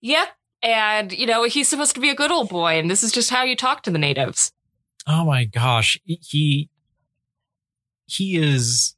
[0.00, 0.28] Yep.
[0.62, 3.30] And you know, he's supposed to be a good old boy, and this is just
[3.30, 4.52] how you talk to the natives.
[5.08, 6.68] Oh my gosh, he
[8.06, 8.94] he is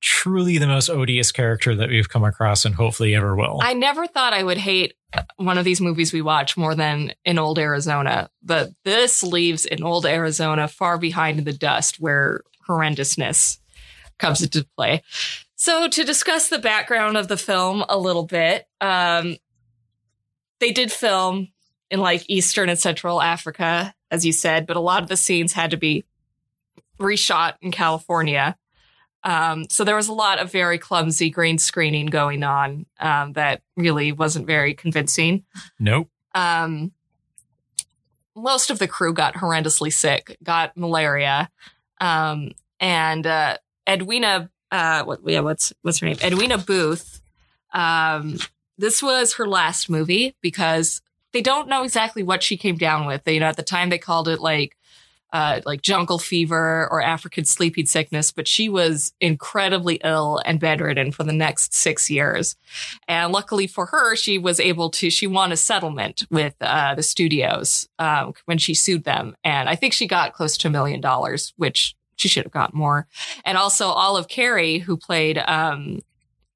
[0.00, 3.58] truly the most odious character that we've come across and hopefully ever will.
[3.60, 4.94] I never thought I would hate
[5.36, 9.82] one of these movies we watch more than in old Arizona, but this leaves in
[9.82, 13.58] old Arizona far behind in the dust where horrendousness
[14.18, 15.02] comes into play.
[15.56, 19.36] So, to discuss the background of the film a little bit, um,
[20.60, 21.48] they did film
[21.90, 25.52] in like Eastern and Central Africa, as you said, but a lot of the scenes
[25.52, 26.04] had to be
[26.98, 28.56] reshot in California.
[29.24, 33.62] Um, so there was a lot of very clumsy green screening going on um, that
[33.76, 35.44] really wasn't very convincing.
[35.78, 36.08] nope.
[36.34, 36.92] Um,
[38.34, 41.50] most of the crew got horrendously sick, got malaria,
[42.00, 46.18] um, and uh, Edwina, uh, what, yeah, what's what's her name?
[46.22, 47.20] Edwina Booth.
[47.72, 48.38] Um,
[48.76, 53.24] this was her last movie because they don't know exactly what she came down with.
[53.24, 54.76] They, you know, at the time they called it like
[55.32, 61.12] uh, like jungle fever or African sleeping sickness, but she was incredibly ill and bedridden
[61.12, 62.56] for the next six years.
[63.06, 67.02] And luckily for her, she was able to, she won a settlement with uh, the
[67.02, 69.36] studios um, when she sued them.
[69.44, 72.74] And I think she got close to a million dollars, which she should have got
[72.74, 73.06] more.
[73.44, 76.00] And also Olive Carey, who played, um,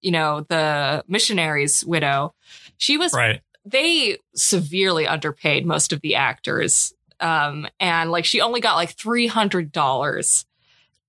[0.01, 2.35] you know, the missionary's widow,
[2.79, 3.43] she was Right.
[3.64, 6.92] They severely underpaid most of the actors.
[7.20, 10.44] Um, and like she only got like three hundred dollars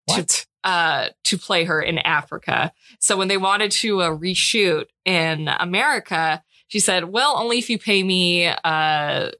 [0.05, 0.45] What?
[0.63, 2.71] uh to play her in Africa.
[2.99, 7.79] So when they wanted to uh, reshoot in America, she said, "Well, only if you
[7.79, 9.31] pay me uh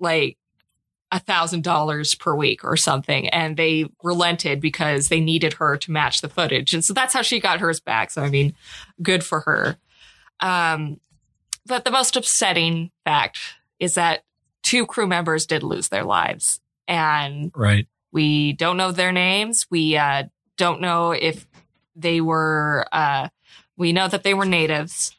[0.00, 0.38] like
[1.10, 5.90] a thousand dollars per week or something." And they relented because they needed her to
[5.90, 8.10] match the footage, and so that's how she got hers back.
[8.10, 8.54] So I mean,
[9.02, 9.76] good for her.
[10.40, 11.00] Um,
[11.68, 13.38] but the most upsetting fact
[13.78, 14.24] is that
[14.62, 17.86] two crew members did lose their lives, and Right.
[18.12, 19.66] we don't know their names.
[19.70, 20.24] We uh,
[20.56, 21.46] don't know if
[21.94, 22.86] they were.
[22.92, 23.28] Uh,
[23.76, 25.14] we know that they were natives.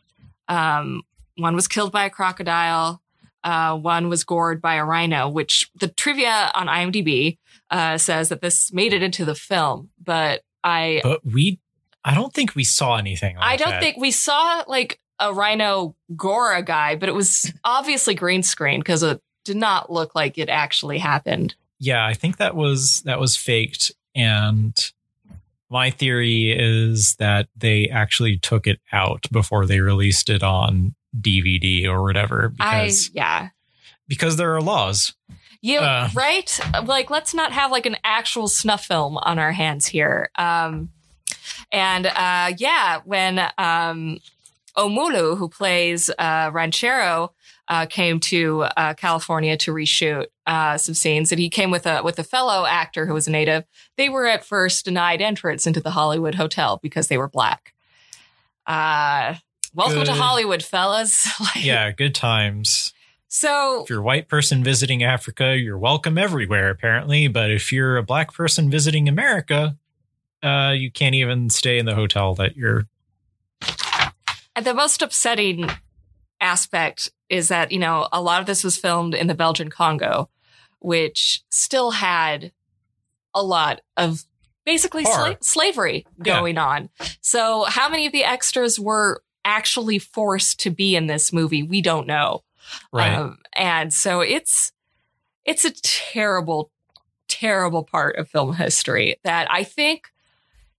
[0.47, 1.03] Um,
[1.37, 3.01] one was killed by a crocodile.
[3.43, 7.37] Uh, one was gored by a rhino, which the trivia on IMDb
[7.69, 11.59] uh, says that this made it into the film, but I But we,
[12.03, 13.37] I don't think we saw anything.
[13.37, 13.81] Like I don't that.
[13.81, 18.79] think we saw like a rhino gore a guy, but it was obviously green screen
[18.79, 21.55] because it did not look like it actually happened.
[21.79, 24.75] Yeah, I think that was that was faked, and
[25.69, 31.85] my theory is that they actually took it out before they released it on DVD
[31.87, 33.49] or whatever because I yeah.
[34.07, 35.13] because there are laws.
[35.61, 36.09] Yeah, Uh.
[36.13, 36.59] right?
[36.85, 40.29] Like, let's not have like an actual snuff film on our hands here.
[40.37, 40.89] Um,
[41.71, 44.19] and uh, yeah, when um,
[44.79, 47.29] Omoolu, who plays uh, Rencharo,
[47.67, 52.01] uh, came to uh, California to reshoot uh, some scenes, and he came with a
[52.01, 53.65] with a fellow actor who was a native.
[53.97, 57.73] They were at first denied entrance into the Hollywood Hotel because they were black.
[58.65, 59.35] Uh,
[59.75, 61.27] welcome to Hollywood, fellas.
[61.39, 62.93] Like, Yeah, good times.
[63.27, 67.27] So If you're a white person visiting Africa, you're welcome everywhere, apparently.
[67.27, 69.77] But if you're a black person visiting America,
[70.41, 72.87] uh, you can't even stay in the hotel that you're.
[74.61, 75.69] The most upsetting
[76.41, 80.29] aspect is that, you know, a lot of this was filmed in the Belgian Congo,
[80.79, 82.51] which still had
[83.33, 84.23] a lot of
[84.65, 86.35] basically sla- slavery Yeah.
[86.35, 86.89] going on.
[87.21, 91.63] So, how many of the extras were actually forced to be in this movie?
[91.63, 92.43] We don't know.
[92.91, 93.13] Right.
[93.13, 94.71] Um, and so it's
[95.45, 96.71] it's a terrible,
[97.27, 100.11] terrible part of film history that I think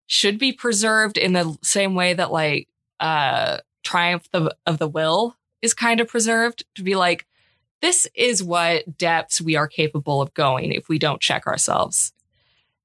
[0.07, 2.69] should be preserved in the same way that like
[3.01, 7.27] uh Triumph of, of the Will is kind of preserved to be like
[7.83, 12.13] this is what depths we are capable of going if we don't check ourselves.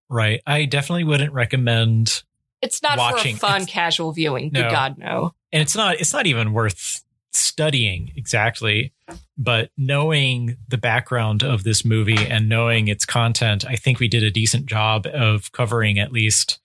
[0.09, 0.41] right.
[0.47, 2.23] I definitely wouldn't recommend
[2.61, 3.35] It's not Watching.
[3.35, 4.49] for fun It's- casual viewing.
[4.51, 5.33] Good God, no.
[5.51, 7.03] and it's not it's not even worth
[7.33, 8.93] studying exactly
[9.37, 14.23] but knowing the background of this movie and knowing its content i think we did
[14.23, 16.59] a decent job of covering at least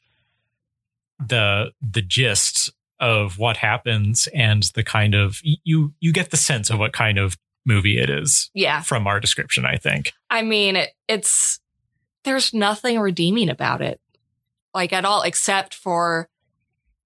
[1.19, 6.71] the the gist of what happens and the kind of you you get the sense
[6.71, 7.37] of what kind of
[7.67, 8.81] movie it is Yeah.
[8.83, 11.59] from our description i think I mean, it, it's
[12.25, 14.01] there's nothing redeeming about it,
[14.75, 16.29] like at all, except for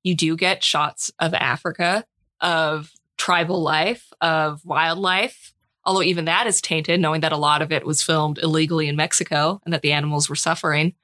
[0.02, 2.04] you do get shots of Africa,
[2.42, 5.54] of tribal life, of wildlife.
[5.86, 8.96] Although even that is tainted, knowing that a lot of it was filmed illegally in
[8.96, 10.94] Mexico and that the animals were suffering,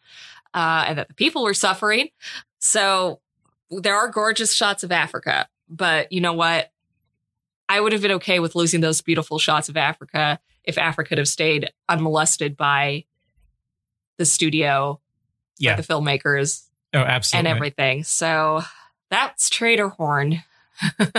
[0.52, 2.08] uh, and that the people were suffering.
[2.58, 3.20] So
[3.70, 6.70] there are gorgeous shots of Africa, but you know what?
[7.68, 11.18] I would have been okay with losing those beautiful shots of Africa if Africa could
[11.18, 13.04] have stayed unmolested by
[14.18, 15.00] the studio,
[15.58, 18.04] yeah the filmmakers, oh absolutely and everything.
[18.04, 18.62] So
[19.10, 20.42] that's Trader Horn.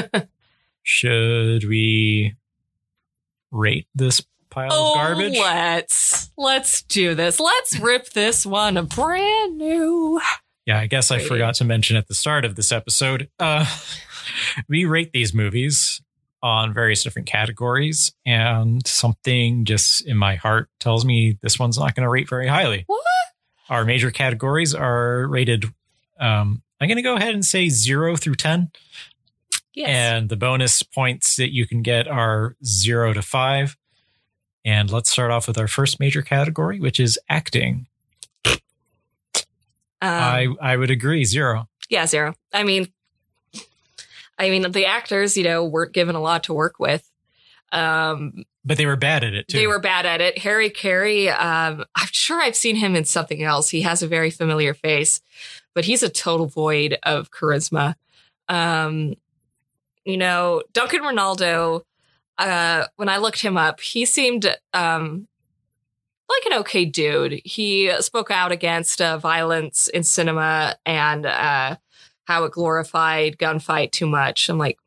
[0.83, 2.35] should we
[3.51, 7.39] rate this pile Oh, of garbage let's let's do this.
[7.39, 10.19] Let's rip this one a brand new.
[10.65, 13.29] Yeah, I guess I forgot to mention at the start of this episode.
[13.39, 13.65] Uh,
[14.69, 16.01] we rate these movies
[16.43, 21.95] on various different categories, and something just in my heart tells me this one's not
[21.95, 22.83] going to rate very highly.
[22.87, 23.01] What?
[23.69, 25.65] Our major categories are rated.
[26.19, 28.71] Um, I'm going to go ahead and say zero through 10.
[29.73, 29.87] Yes.
[29.87, 33.77] And the bonus points that you can get are zero to five.
[34.65, 37.87] And let's start off with our first major category, which is acting.
[40.01, 41.67] Um, I, I would agree, zero.
[41.89, 42.33] yeah, zero.
[42.53, 42.87] I mean,
[44.37, 47.07] I mean the actors, you know, weren't given a lot to work with.
[47.71, 49.57] Um, But they were bad at it too.
[49.57, 50.39] They were bad at it.
[50.39, 53.69] Harry Carey, um, I'm sure I've seen him in something else.
[53.69, 55.21] He has a very familiar face,
[55.73, 57.95] but he's a total void of charisma.
[58.49, 59.15] Um,
[60.03, 61.85] you know, Duncan Renaldo,
[62.37, 65.27] uh, when I looked him up, he seemed um,
[66.31, 67.41] like an okay dude.
[67.43, 71.77] He spoke out against uh, violence in cinema and uh,
[72.25, 74.49] how it glorified gunfight too much.
[74.49, 74.77] I'm like,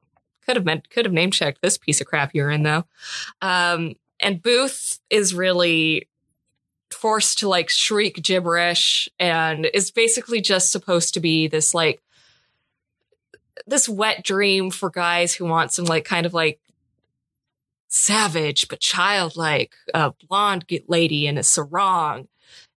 [0.47, 2.85] could have meant could have name checked this piece of crap you're in though.
[3.41, 6.09] Um, and Booth is really
[6.91, 12.01] forced to like shriek gibberish and is basically just supposed to be this like
[13.67, 16.61] this wet dream for guys who want some like kind of like
[17.95, 22.27] savage but childlike uh, blonde lady in a sarong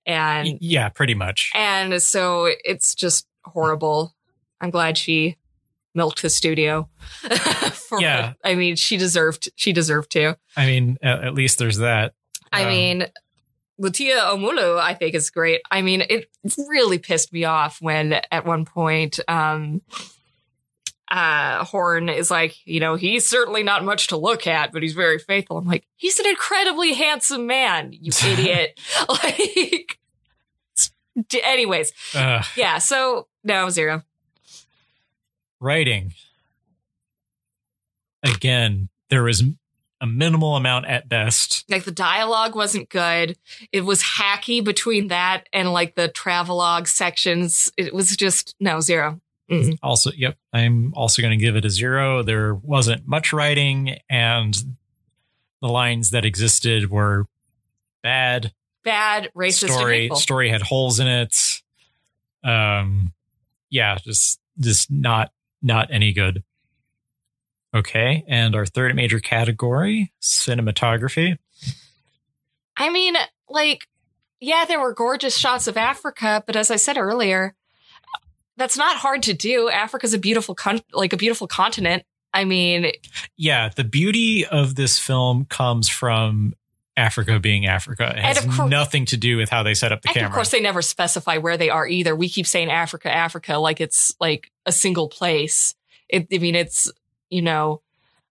[0.06, 1.52] and yeah, pretty much.
[1.56, 4.14] and so it's just horrible.
[4.62, 5.36] I'm glad she
[5.96, 6.88] milked the studio.
[7.74, 8.34] for Yeah.
[8.44, 9.50] I mean, she deserved.
[9.56, 10.38] She deserved to.
[10.56, 12.14] I mean, at, at least there's that.
[12.54, 13.06] I Um, mean,
[13.80, 15.62] Mutia Omoolu, I think is great.
[15.70, 16.30] I mean, it
[16.70, 19.82] really pissed me off when at one point, um,
[21.10, 24.94] uh, Horn is like, you know, he's certainly not much to look at, but he's
[24.94, 25.58] very faithful.
[25.58, 28.80] I'm like, he's an incredibly handsome man, you idiot.
[29.10, 30.00] like,
[31.44, 32.46] anyways, Ugh.
[32.56, 32.78] yeah.
[32.78, 34.04] So no zero.
[35.60, 36.14] writing.
[38.24, 39.44] Again, there was
[40.02, 41.64] a minimal amount at best.
[41.70, 43.38] Like the dialogue wasn't good.
[43.72, 47.72] It was hacky between that and like the travelogue sections.
[47.78, 49.22] It was just no zero.
[49.50, 49.78] Mm-mm.
[49.82, 52.22] Also, yep, I'm also going to give it a zero.
[52.22, 54.56] There wasn't much writing, and
[55.62, 57.28] the lines that existed were
[58.04, 58.54] bad.
[58.84, 61.62] Bad, racist, story story had holes in it.
[62.44, 63.14] Um,
[63.70, 65.32] yeah, just just not
[65.62, 66.44] not any good.
[67.76, 71.38] Okay, and our third major category, cinematography.
[72.78, 73.16] I mean,
[73.50, 73.88] like,
[74.40, 77.56] yeah, there were gorgeous shots of Africa, but as I said earlier,
[78.58, 79.70] that's not hard to do.
[79.70, 82.04] Africa's a beautiful, con- like a beautiful continent.
[82.34, 82.92] I mean,
[83.38, 86.54] Yeah, the beauty of this film comes from
[86.98, 88.14] Africa being Africa.
[88.16, 90.16] It has And of cour- nothing to do with how they set up the and
[90.16, 90.30] camera.
[90.30, 92.16] of course, they never specify where they are either.
[92.16, 95.76] We keep saying Africa, Africa, like it's like a single place.
[96.10, 96.92] It, I mean, it's
[97.30, 97.82] you know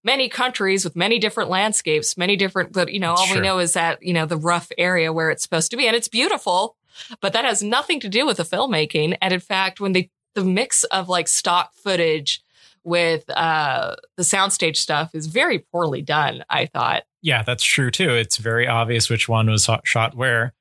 [0.03, 2.73] many countries with many different landscapes, many different.
[2.73, 3.37] But you know, all Sure.
[3.37, 5.95] we know is that you know the rough area where it's supposed to be, and
[5.95, 6.77] it's beautiful.
[7.21, 9.17] But that has nothing to do with the filmmaking.
[9.21, 12.43] And in fact, when they the mix of like stock footage
[12.83, 16.45] with uh the soundstage stuff is very poorly done.
[16.51, 17.05] I thought.
[17.23, 18.11] yeah, that's true too.
[18.11, 20.53] It's very obvious which one was shot- shot where.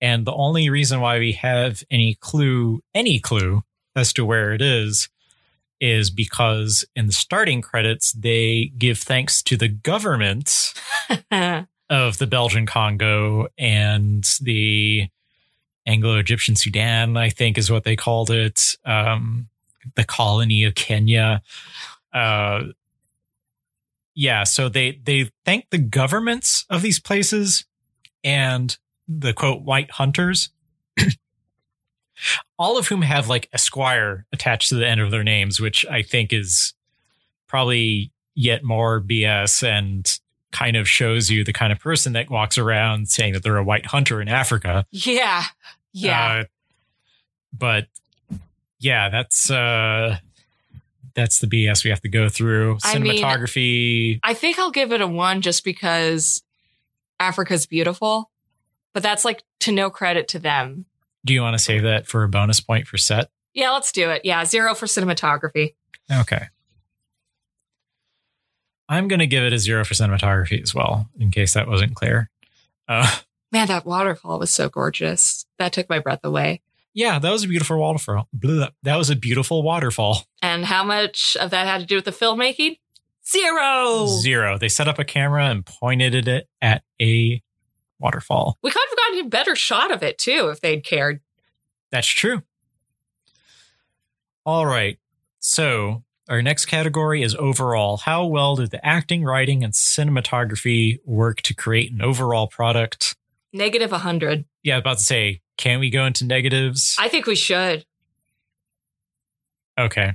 [0.00, 3.64] And the only reason why we have any clue, any clue
[3.96, 5.08] as to where it is,
[5.80, 10.72] is because in the starting credits, they give thanks to the government
[11.90, 15.08] of the Belgian Congo and the
[15.88, 18.76] Anglo Egyptian Sudan, I think is what they called it.
[18.84, 19.48] Um,
[19.96, 21.42] the colony of Kenya.
[22.12, 22.64] Uh,
[24.14, 27.64] yeah, so they they thank the governments of these places
[28.22, 28.76] and
[29.06, 30.50] the quote white hunters,
[32.58, 36.02] all of whom have like Esquire attached to the end of their names, which I
[36.02, 36.74] think is
[37.46, 40.18] probably yet more BS and
[40.50, 43.64] kind of shows you the kind of person that walks around saying that they're a
[43.64, 44.84] white hunter in Africa.
[44.90, 45.44] yeah,
[46.06, 46.40] yeah.
[46.40, 46.44] Uh,
[47.52, 47.86] but
[48.78, 50.18] yeah, that's uh
[51.14, 52.78] that's the BS we have to go through.
[52.84, 54.20] I mean- Cinematography.
[54.22, 56.42] I think I'll give it a one just because
[57.18, 58.30] Africa's beautiful,
[58.94, 60.84] but that's like to no credit to them.
[61.24, 63.30] do you want to save that for a bonus point for set?
[63.54, 64.22] Yeah, let's do it.
[64.24, 65.74] Yeah, zero for cinematography.
[66.12, 66.44] Okay.
[68.88, 71.94] I'm going to give it a zero for cinematography as well, in case that wasn't
[71.94, 72.30] clear.
[72.86, 73.10] Uh,
[73.52, 75.46] Man, that waterfall was so gorgeous.
[75.58, 76.60] That took my breath away.
[76.94, 78.28] yeah, that was a beautiful waterfall.
[78.32, 78.68] Blah.
[78.82, 80.24] That was a beautiful waterfall.
[80.42, 82.78] And how much of that had to do with the filmmaking?
[83.26, 84.06] Zero.
[84.06, 84.58] Zero.
[84.58, 87.42] They set up a camera and pointed it at a
[87.98, 88.58] waterfall.
[88.62, 91.20] We could have gotten a better shot of it too if they'd cared.
[91.90, 92.42] That's true.
[94.44, 94.98] All right.
[95.40, 97.98] So our next category is overall.
[97.98, 103.14] How well did the acting, writing, and cinematography work to create an overall product?
[103.52, 104.44] Negative 100.
[104.62, 106.96] Yeah, I was about to say, can we go into negatives?
[106.98, 107.84] I think we should.
[109.78, 110.14] okay.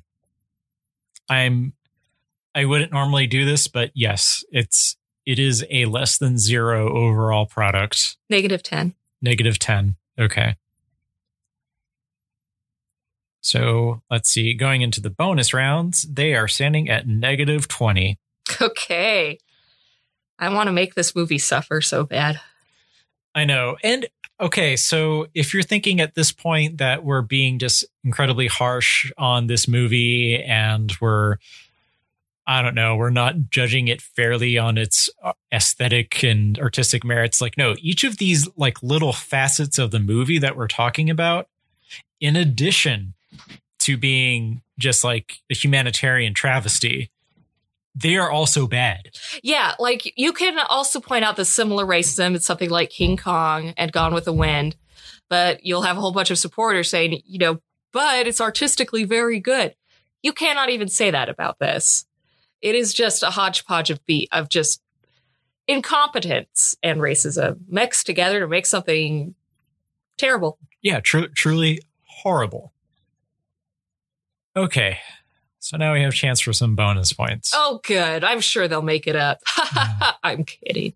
[1.29, 1.73] I'm
[2.53, 7.45] I wouldn't normally do this, but yes, it's it is a less than zero overall
[7.45, 8.17] product.
[8.29, 8.93] Negative 10.
[9.21, 9.95] Negative 10.
[10.19, 10.55] Okay.
[13.41, 14.53] So let's see.
[14.53, 18.17] Going into the bonus rounds, they are standing at negative 20.
[18.61, 19.39] Okay.
[20.37, 22.39] I want to make this movie suffer so bad.
[23.35, 23.77] I know.
[23.83, 24.07] And
[24.39, 29.47] okay, so if you're thinking at this point that we're being just incredibly harsh on
[29.47, 31.37] this movie and we're,
[32.45, 37.41] I don't know, we're not judging it fairly on its uh, aesthetic and artistic merits,
[37.41, 41.47] like, no, each of these like little facets of the movie that we're talking about,
[42.19, 43.13] in addition
[43.79, 47.09] to being just like a humanitarian travesty,
[47.95, 49.09] they are also bad.
[49.43, 52.33] Yeah, like you can also point out the similar racism.
[52.33, 54.75] in something like King Kong and Gone with the Wind,
[55.29, 57.59] but you'll have a whole bunch of supporters saying, you know,
[57.91, 59.75] but it's artistically very good.
[60.23, 62.05] You cannot even say that about this.
[62.61, 64.81] It is just a hodgepodge of beat of just
[65.67, 69.35] incompetence and racism mixed together to make something
[70.17, 70.57] terrible.
[70.81, 72.73] yeah, tru- truly horrible.
[74.55, 74.99] Okay,
[75.63, 77.53] so now we have a chance for some bonus points.
[77.55, 78.25] Oh, good.
[78.25, 79.39] I'm sure they'll make it up.
[80.23, 80.93] I'm kidding.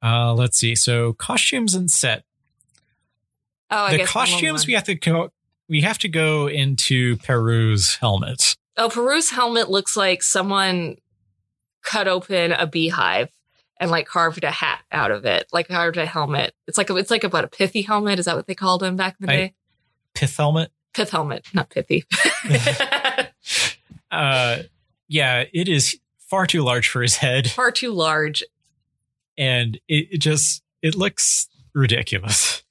[0.00, 0.76] Uh, let's see.
[0.76, 2.22] So costumes and set.
[3.68, 5.30] Oh, I the costumes we have to go.
[5.68, 8.54] We have to go into Peru's helmet.
[8.76, 10.98] Oh, Peru's helmet looks like someone
[11.82, 13.30] cut open a beehive
[13.80, 16.54] and like carved a hat out of it, like carved a helmet.
[16.68, 18.20] It's like a, it's like about a pithy helmet.
[18.20, 19.54] Is that what they called them back in the I- day?
[20.14, 20.70] Pith helmet.
[20.94, 22.04] Pith helmet, not pithy.
[24.10, 24.62] Uh,
[25.08, 28.42] yeah, it is far too large for his head, Far too large.
[29.36, 32.62] and it, it just it looks ridiculous.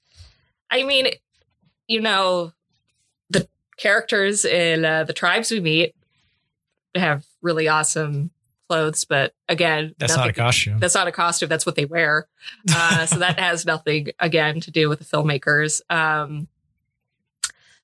[0.70, 1.08] I mean,
[1.88, 2.52] you know,
[3.30, 5.94] the characters in uh, the tribes we meet
[6.94, 8.30] have really awesome
[8.68, 10.78] clothes, but again, That's not a costume.
[10.78, 11.48] That's not a costume.
[11.48, 12.28] That's what they wear.
[12.72, 15.80] Uh, so that has nothing again to do with the filmmakers.
[15.90, 16.46] Um,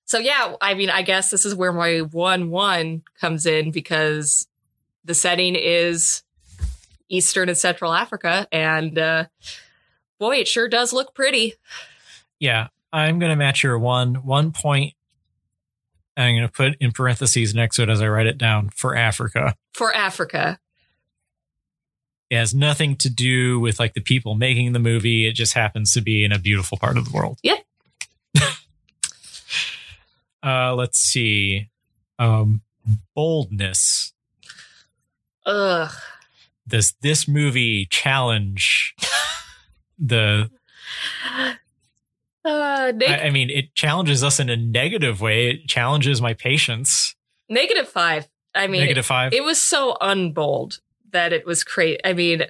[0.06, 4.46] so yeah, I mean, I guess this is where my one one comes in because
[5.04, 6.22] the setting is
[7.08, 9.26] Eastern and Central Africa, and uh,
[10.18, 11.54] boy, it sure does look pretty.
[12.38, 14.94] Yeah, I'm going to match your one one point.
[16.16, 18.96] I'm going to put in parentheses next to it as I write it down for
[18.96, 19.54] Africa.
[19.74, 20.58] for Africa.
[22.30, 25.26] It has nothing to do with like the people making the movie.
[25.26, 27.38] It just happens to be in a beautiful part of the world.
[27.42, 27.65] Yep.
[30.46, 31.68] Uh, let's see.
[32.18, 32.62] Um,
[33.14, 34.12] boldness.
[35.44, 35.90] Ugh.
[36.68, 38.94] Does this movie challenge
[39.98, 40.50] the?
[42.44, 45.50] Uh, neg- I, I mean, it challenges us in a negative way.
[45.50, 47.14] It challenges my patience.
[47.48, 48.28] negative five.
[48.54, 49.32] I mean, Negative five.
[49.34, 50.80] it was so unbold
[51.10, 51.98] that it was crazy.
[52.04, 52.42] I mean,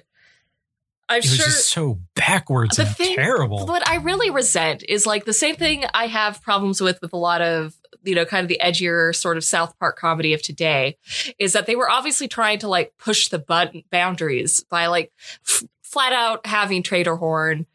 [1.09, 1.45] I'm it was sure.
[1.45, 3.65] just so backwards and thing- terrible.
[3.65, 7.17] What I really resent is like the same thing I have problems with with a
[7.17, 7.73] lot of
[8.07, 10.97] you know kind of the edgier sort of South Park comedy of today
[11.39, 15.11] is that they were obviously trying to like push the button boundaries by like
[15.47, 17.65] f- flat out having Trader Horn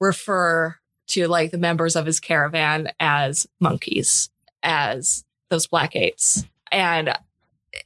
[0.00, 0.76] refer
[1.08, 4.30] to like the members of his caravan as monkeys
[4.62, 7.16] as those black apes and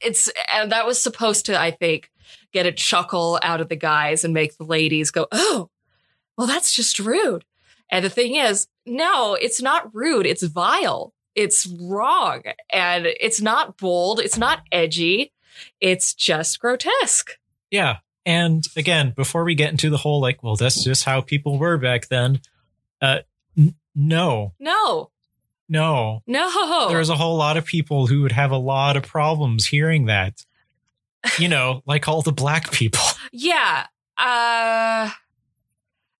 [0.01, 2.11] it's and that was supposed to I think
[2.53, 5.69] get a chuckle out of the guys and make the ladies go oh
[6.39, 7.43] well, that's just rude.
[7.91, 10.25] And the thing is, no, it's not rude.
[10.25, 11.13] It's vile.
[11.39, 12.43] It's wrong.
[12.71, 14.19] And it's not bold.
[14.19, 15.31] It's not edgy.
[15.79, 17.31] It's just grotesque.
[17.71, 17.97] Yeah.
[18.25, 21.77] And again, before we get into the whole like, well, that's just how people were
[21.77, 22.41] back then.
[23.01, 23.19] Uh,
[23.57, 25.09] n- no, No,
[25.67, 26.21] no.
[26.27, 26.87] no.
[26.89, 30.45] There's a whole lot of people who would have a lot of problems hearing that.
[31.37, 33.01] You know, like all the black people.
[33.31, 33.85] yeah.
[34.17, 35.09] Uh,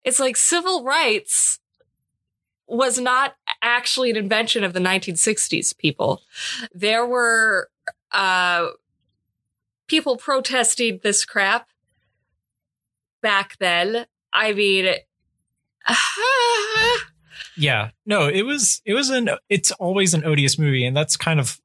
[0.04, 1.60] it's like civil rights
[2.70, 6.22] was not actually an invention of the 1960s people.
[6.74, 7.70] There were
[8.12, 8.68] uh,
[9.88, 11.70] people protesting this crap
[13.22, 14.06] back then.
[14.32, 14.94] I mean,
[17.58, 17.90] Yeah.
[18.06, 21.60] No, it was it was an it's always an odious movie, and that's kind of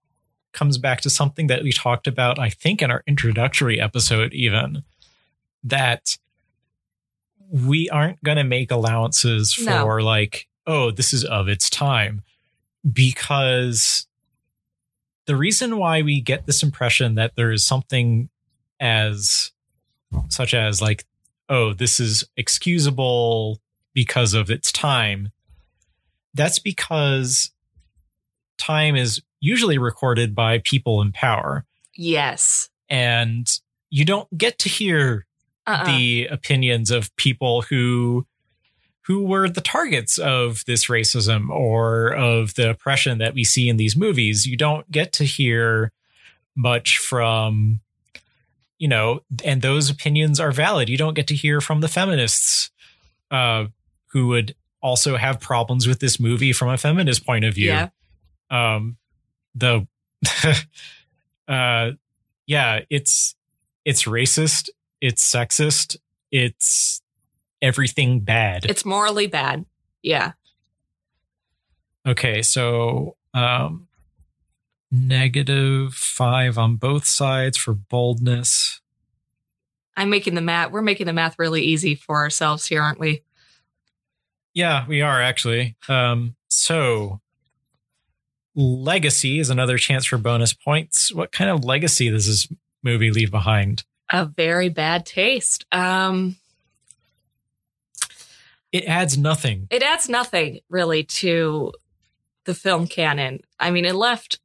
[0.52, 4.82] comes back to something that we talked about, I think, in our introductory episode, even
[5.62, 6.18] that
[7.48, 10.04] we aren't gonna make allowances for No.
[10.04, 12.22] like, oh, this is of its time.
[12.90, 14.06] Because
[15.26, 18.28] the reason why we get this impression that there is something
[18.80, 19.52] as
[20.28, 21.04] such as like,
[21.48, 23.60] oh, this is excusable
[23.94, 25.30] because of its time.
[26.34, 27.52] That's because
[28.58, 31.64] time is usually recorded by people in power.
[31.94, 32.68] yes.
[32.90, 33.48] And
[33.90, 35.26] you don't get to hear
[35.66, 35.86] Uh-uh.
[35.86, 38.26] the opinions of people who
[39.06, 43.76] who were the targets of this racism or of the oppression that we see in
[43.76, 44.46] these movies.
[44.46, 45.92] You don't get to hear
[46.56, 47.80] much from
[48.78, 50.88] you know, and those opinions are valid.
[50.88, 52.70] You don't get to hear from the feminists
[53.30, 53.66] uh,
[54.08, 57.68] who would also have problems with this movie from a feminist point of view.
[57.70, 57.88] Yeah.
[58.50, 58.96] Um,
[59.54, 59.86] the,
[61.48, 61.92] uh,
[62.46, 63.34] yeah, it's
[63.84, 64.68] it's racist,
[65.00, 65.96] it's sexist,
[66.30, 67.00] it's
[67.62, 68.64] everything bad.
[68.66, 69.64] It's morally bad.
[70.02, 70.32] Yeah.
[72.06, 73.88] Okay, so um,
[74.90, 78.80] negative five on both sides for boldness.
[79.96, 80.70] I'm making the math.
[80.70, 83.22] We're making the math really easy for ourselves here, aren't we?
[84.52, 85.76] Yeah, we are actually.
[85.88, 87.20] Um, so
[88.54, 91.12] legacy is another chance for bonus points.
[91.12, 92.48] What kind of legacy does this
[92.82, 93.84] movie leave behind?
[94.10, 95.64] A very bad taste.
[95.72, 96.36] Um,
[98.74, 99.68] It adds nothing.
[99.70, 101.72] it adds nothing really to
[102.44, 103.38] the film canon.
[103.60, 104.40] I mean, it left.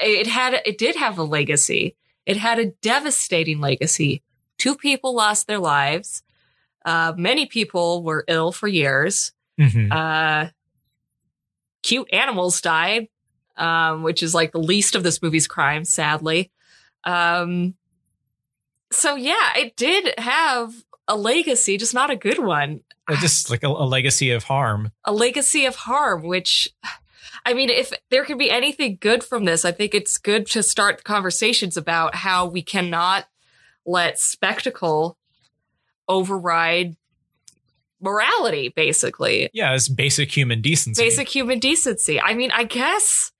[0.00, 0.54] It had.
[0.64, 1.96] It did have a legacy.
[2.26, 4.22] It had a devastating legacy.
[4.58, 6.22] Two people lost their lives.
[6.84, 9.32] Uh, many people were ill for years.
[9.58, 9.90] Mhm.
[9.90, 10.50] Uh,
[11.82, 13.08] cute animals died.
[13.56, 16.50] um, which is like the least of this movie's crimes, sadly.
[17.04, 17.74] Um,
[18.90, 20.72] so yeah, it did have
[21.10, 22.80] a legacy, just not a good one.
[23.20, 24.92] Just like a, a legacy of harm.
[25.04, 26.68] A legacy of harm, which
[27.44, 30.62] I mean, if there could be anything good from this, I think it's good to
[30.62, 33.26] start conversations about how we cannot
[33.84, 35.18] let spectacle
[36.08, 36.96] override
[38.00, 39.50] morality, basically.
[39.52, 41.02] Yeah, it's basic human decency.
[41.02, 42.20] Basic human decency.
[42.20, 43.32] I mean, I guess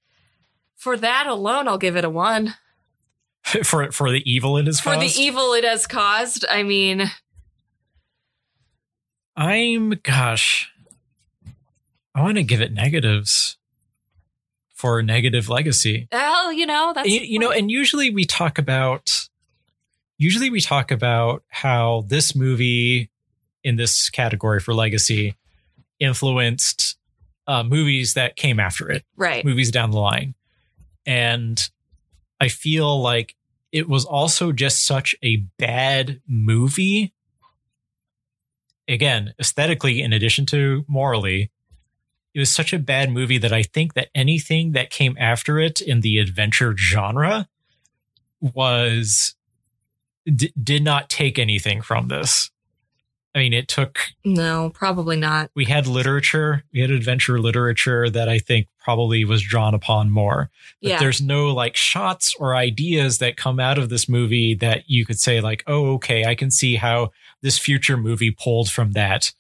[0.76, 2.54] for that alone, I'll give it a one.
[3.64, 5.16] for for the evil it has For caused.
[5.16, 7.10] the evil it has caused, I mean,
[9.36, 10.72] I'm gosh,
[12.14, 13.56] I want to give it negatives
[14.74, 16.08] for a negative legacy.
[16.10, 19.28] well, you know, that's you, you know, and usually we talk about
[20.18, 23.10] usually we talk about how this movie
[23.62, 25.34] in this category for legacy
[25.98, 26.96] influenced
[27.46, 29.44] uh, movies that came after it, right.
[29.44, 30.34] movies down the line,
[31.04, 31.68] and
[32.40, 33.36] I feel like
[33.72, 37.12] it was also just such a bad movie.
[38.88, 41.50] Again, aesthetically, in addition to morally,
[42.34, 45.80] it was such a bad movie that I think that anything that came after it
[45.80, 47.48] in the adventure genre
[48.40, 49.34] was
[50.26, 52.50] d- did not take anything from this.
[53.32, 55.50] I mean, it took No, probably not.
[55.54, 60.50] we had literature, we had adventure literature that I think probably was drawn upon more.
[60.82, 60.98] But Yeah.
[60.98, 65.20] there's no like shots or ideas that come out of this movie that you could
[65.20, 67.12] say like, "Oh, okay, I can see how
[67.43, 69.32] this future movie pulled from that."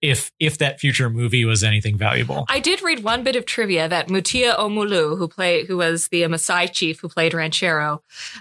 [0.00, 2.44] If if that future movie was anything valuable.
[2.48, 6.22] I did read one bit of trivia that Mutia Omoolu, who played, who was the
[6.22, 8.00] Maasai chief who played Rencharo,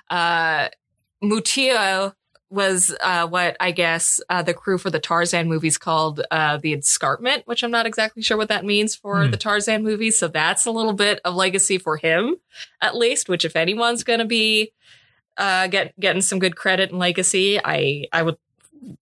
[0.10, 0.70] uh,
[1.24, 2.16] Mutia
[2.50, 6.74] was uh, what I guess uh, the crew for the Tarzan movies called uh, the
[6.74, 9.32] Escarpment, which I'm not exactly sure what that means for Hmm.
[9.32, 10.18] the Tarzan movies.
[10.18, 12.38] So that's a little bit of legacy for him,
[12.82, 13.30] at least.
[13.30, 14.74] Which, if anyone's going to be
[15.38, 18.38] uh, get getting some good credit and legacy, I I would.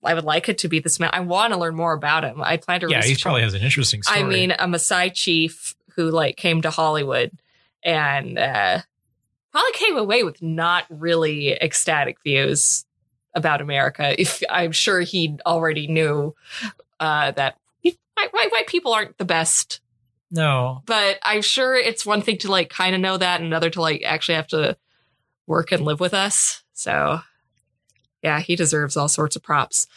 [0.03, 1.09] I would like it to be this man.
[1.13, 2.41] I want to learn more about him.
[2.41, 2.89] I plan to.
[2.89, 4.19] yeah, he probably has an interesting story.
[4.19, 7.31] I mean, a Maasai chief who like came to Hollywood
[7.83, 8.79] and uh,
[9.51, 12.85] probably came away with not really ecstatic views
[13.33, 14.19] about America.
[14.19, 16.35] If I'm sure he already knew
[16.99, 17.97] uh, that white,
[18.31, 19.79] white white people aren't the best,
[20.29, 23.69] no, but I'm sure it's one thing to like kind of know that, and another
[23.69, 24.77] to like actually have to
[25.47, 26.63] work and live with us.
[26.73, 27.21] So.
[28.23, 29.87] Yeah, he deserves all sorts of props.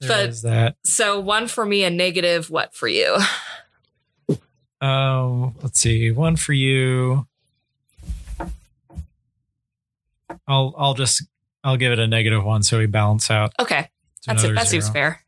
[0.00, 0.76] there But- is that.
[0.84, 2.50] So one for me, a negative.
[2.50, 3.18] What for you?
[4.80, 7.26] Um, let's see, one for you.
[10.48, 11.22] I'll I'll just
[11.62, 13.52] I'll give it a negative one so we balance out.
[13.60, 13.88] Okay,
[14.26, 14.54] that's it.
[14.54, 15.22] That seems fair.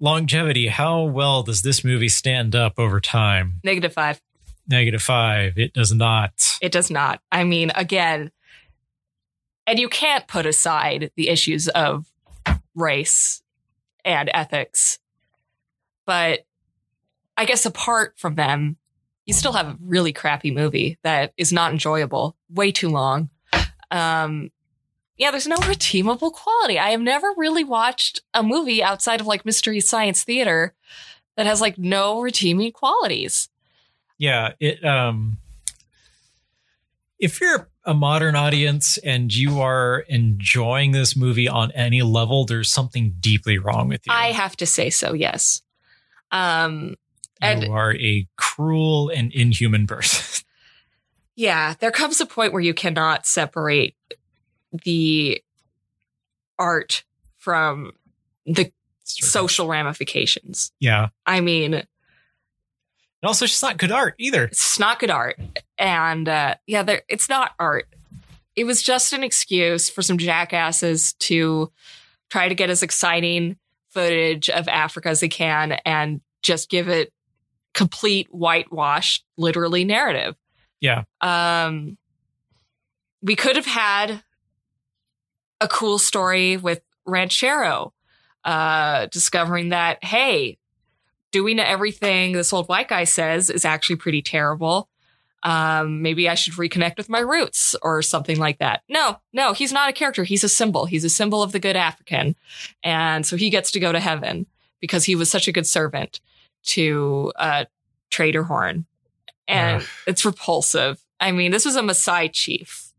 [0.00, 0.68] Longevity.
[0.68, 3.60] How well does this movie stand up over time?
[3.64, 4.20] Negative five.
[4.68, 5.58] Negative five.
[5.58, 6.58] It does not.
[6.60, 7.20] It does not.
[7.32, 8.30] I mean, again,
[9.66, 12.06] and you can't put aside the issues of
[12.74, 13.42] race
[14.04, 14.98] and ethics,
[16.04, 16.46] but
[17.36, 18.76] I guess apart from them,
[19.26, 23.28] you still have a really crappy movie that is not enjoyable, way too long.
[23.90, 24.50] Um,
[25.16, 26.78] yeah, there's no redeemable quality.
[26.78, 30.74] I have never really watched a movie outside of like Mystery Science Theater
[31.36, 33.48] that has like no redeeming qualities.
[34.18, 34.52] Yeah.
[34.60, 34.84] It.
[34.84, 35.38] Um.
[37.18, 42.70] If you're a modern audience and you are enjoying this movie on any level, there's
[42.70, 44.12] something deeply wrong with you.
[44.12, 45.62] I have to say so, yes.
[46.32, 46.96] Um,
[47.40, 50.44] and you are a cruel and inhuman person.
[51.36, 53.94] yeah, there comes a point where you cannot separate
[54.84, 55.40] the
[56.58, 57.04] art
[57.36, 57.92] from
[58.46, 58.72] the
[59.04, 60.72] social ramifications.
[60.80, 61.08] Yeah.
[61.24, 61.86] I mean, And
[63.22, 64.44] also, it's just not good art either.
[64.44, 65.38] it's not good art.
[65.78, 67.88] And uh, yeah, there, it's not art.
[68.54, 71.70] It was just an excuse for some jackasses to
[72.30, 73.56] try to get as exciting
[73.90, 77.12] footage of Africa as they can and just give it
[77.74, 80.34] complete whitewash, literally narrative.
[80.80, 81.04] Yeah.
[81.20, 81.98] Um,
[83.22, 84.22] we could have had
[85.60, 87.92] a cool story with Rencharo,
[88.44, 90.58] uh, discovering that, hey,
[91.32, 94.88] doing everything this old white guy says is actually pretty terrible.
[95.48, 98.82] Um, maybe I should reconnect with my roots or something like that.
[98.88, 100.24] No, no, he's not a character.
[100.24, 100.86] He's a symbol.
[100.86, 102.34] He's a symbol of the good African.
[102.82, 104.46] And so he gets to go to heaven
[104.80, 106.20] because he was such a good servant
[106.64, 107.64] to, uh,
[108.10, 108.86] Trader Horn.
[109.46, 109.88] And Ugh.
[110.08, 111.00] it's repulsive.
[111.20, 112.92] I mean, this was a Maasai chief.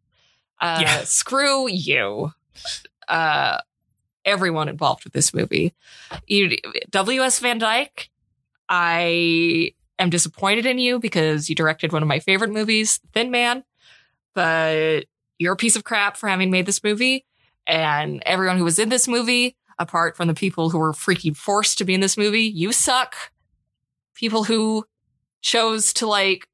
[0.61, 1.03] Uh, Yeah.
[1.03, 2.31] Screw you.
[3.09, 3.57] Uh,
[4.23, 5.73] everyone involved with this movie.
[6.91, 7.39] W.S.
[7.39, 8.09] Van Dyke,
[8.69, 13.63] I am disappointed in you because you directed one of my favorite movies, Thin Man,
[14.33, 15.05] but
[15.37, 17.25] you're a piece of crap for having made this movie.
[17.65, 21.77] And everyone who was in this movie, apart from the people who were freaking forced
[21.79, 23.15] to be in this movie, you suck.
[24.15, 24.85] People who
[25.41, 26.47] chose to like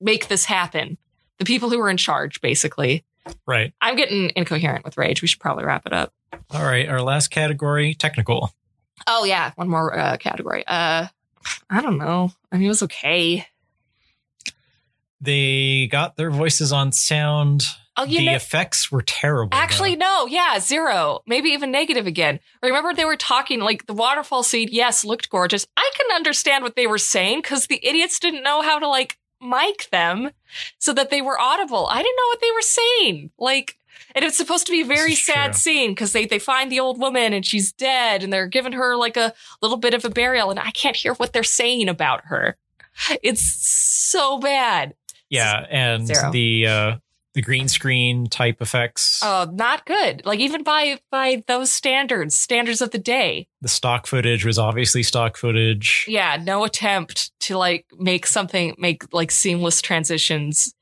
[0.00, 0.98] make this happen.
[1.38, 3.04] The people who were in charge, basically.
[3.46, 3.72] Right.
[3.80, 5.22] I'm getting incoherent with rage.
[5.22, 6.12] We should probably wrap it up.
[6.50, 6.88] All right.
[6.88, 8.52] Our last category technical.
[9.06, 9.52] Oh, yeah.
[9.56, 10.64] One more uh, category.
[10.66, 11.06] Uh,
[11.70, 12.32] I don't know.
[12.50, 13.46] I mean, it was okay.
[15.20, 17.62] They got their voices on sound.
[17.96, 19.56] Oh, the know, effects were terrible.
[19.58, 20.26] actually, though.
[20.26, 20.26] no.
[20.26, 21.20] Yeah, zero.
[21.26, 22.38] Maybe even negative again.
[22.62, 25.66] Remember, they were talking like the waterfall scene, yes, looked gorgeous.
[25.76, 29.18] I can understand what they were saying because the idiots didn't know how to like
[29.40, 30.30] mic them
[30.78, 31.88] so that they were audible.
[31.90, 33.30] I didn't know what they were saying.
[33.38, 33.77] Like,
[34.14, 35.58] and it's supposed to be a very sad true.
[35.58, 38.96] scene because they, they find the old woman and she's dead and they're giving her
[38.96, 39.32] like a
[39.62, 42.56] little bit of a burial and I can't hear what they're saying about her.
[43.22, 44.94] It's so bad.
[45.30, 46.32] yeah, and Zero.
[46.32, 46.96] the uh,
[47.34, 50.22] the green screen type effects, Oh, not good.
[50.26, 53.46] Like even by by those standards, standards of the day.
[53.60, 56.04] the stock footage was obviously stock footage.
[56.08, 60.74] Yeah, no attempt to like make something make like seamless transitions.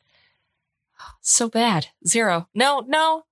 [1.28, 1.88] So bad.
[2.06, 2.48] Zero.
[2.54, 3.24] No, no.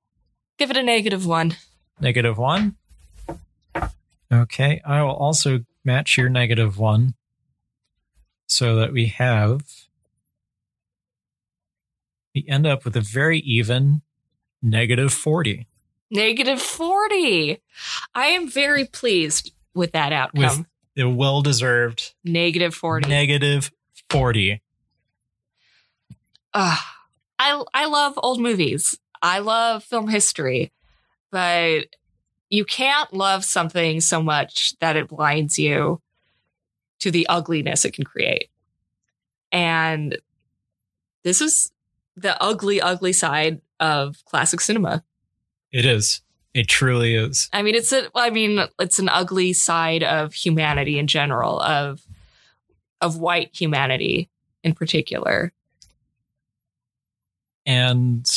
[0.59, 1.57] Give it a negative one.
[2.01, 2.75] Negative one.
[4.33, 7.15] Okay, I will also match your negative one
[8.49, 9.63] so that we have.
[12.35, 14.03] We end up with a very even
[14.61, 15.69] negative 40.
[16.11, 17.63] Negative 40.
[18.13, 20.43] I am very pleased with that outcome.
[20.43, 20.67] With
[20.97, 23.09] the well deserved Negative 40.
[23.09, 23.71] negative
[24.11, 24.61] 40.
[26.55, 26.79] Ugh.
[27.39, 28.99] I I love old movies.
[29.23, 30.73] I love film history,
[31.31, 31.87] but
[32.51, 36.01] you can't love something so much that it blinds you
[37.01, 38.51] to the ugliness it can create.
[39.51, 40.19] And
[41.23, 41.73] this is
[42.17, 45.05] the ugly, ugly side of classic cinema.
[45.73, 46.21] It is.
[46.55, 47.49] It truly is.
[47.53, 52.03] I mean, it's a, I mean, it's an ugly side of humanity in general, of
[53.01, 54.31] of white humanity
[54.63, 55.53] in particular.
[57.67, 58.29] And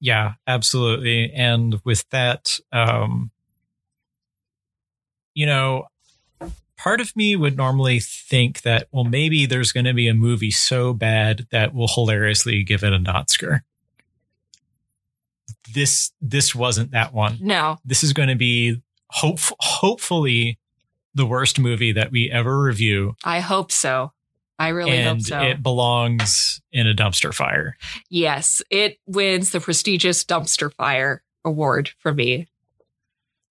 [0.00, 1.32] yeah, absolutely.
[1.32, 3.30] And with that, um,
[5.34, 5.86] you know,
[6.76, 10.50] part of me would normally think that, well, maybe there's going to be a movie
[10.50, 13.62] so bad that will hilariously give it an Oscar.
[15.74, 17.36] This this wasn't that one.
[17.40, 20.58] No, This is going to be hope hopefully
[21.14, 24.12] the worst movie that we ever review, I hope so.
[24.58, 25.40] I really and hope so.
[25.40, 27.76] it belongs in a dumpster fire.
[28.10, 32.48] yes, it wins the prestigious dumpster fire award for me.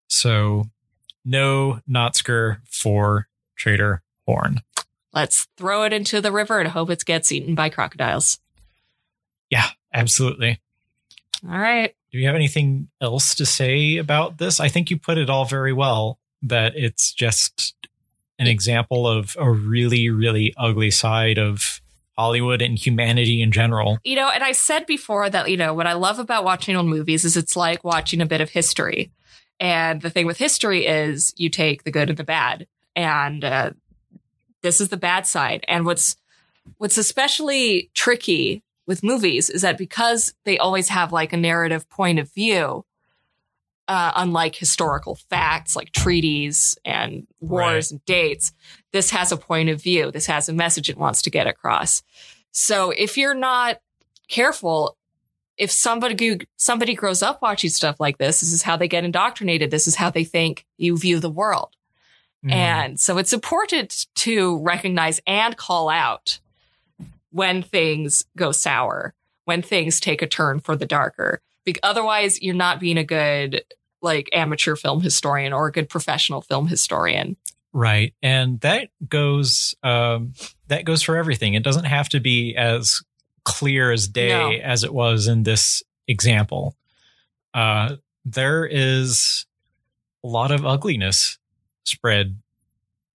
[0.10, 0.68] So
[1.24, 4.62] no Notsker for Trader Horn.
[5.14, 8.40] Let's throw it into the river and hope it gets eaten by crocodiles.
[9.50, 10.60] Yeah, absolutely.
[11.48, 11.96] All right.
[12.12, 14.60] Do you have anything else to say about this?
[14.60, 17.76] I think you put it all very well that it's just
[18.40, 21.82] an example of a really, really ugly side of
[22.18, 24.00] Hollywood and humanity in general.
[24.04, 26.88] You know, and I said before that, you know, what I love about watching old
[26.88, 29.12] movies is it's like watching a bit of history.
[29.60, 32.68] And the thing with history is you take the good and the bad.
[32.96, 33.72] And uh,
[34.62, 35.64] this is the bad side.
[35.68, 36.18] And what's
[36.78, 42.20] what's especially tricky with movies is that because they always have like a narrative point
[42.20, 42.84] of view,
[43.88, 47.92] uh, unlike historical facts like treaties and wars Right.
[47.92, 48.52] and dates,
[48.92, 50.12] this has a point of view.
[50.12, 52.04] This has a message it wants to get across.
[52.52, 53.80] So if you're not
[54.28, 54.98] careful,
[55.58, 59.72] if somebody somebody grows up watching stuff like this, this is how they get indoctrinated.
[59.72, 61.70] This is how they think you view the world.
[62.46, 62.52] Mm.
[62.52, 66.40] And so it's important to recognize and call out
[67.32, 69.14] when things go sour,
[69.46, 71.42] when things take a turn for the darker.
[71.68, 73.62] Be- otherwise, you're not being a good
[74.02, 77.36] like amateur film historian or a good professional film historian.
[77.74, 78.14] Right.
[78.24, 80.32] And that goes um
[80.70, 81.56] that goes for everything.
[81.56, 83.02] It doesn't have to be as
[83.44, 84.52] clear as day No.
[84.64, 86.74] as it was in this example.
[87.54, 89.46] Uh there is
[90.24, 91.38] a lot of ugliness
[91.84, 92.40] spread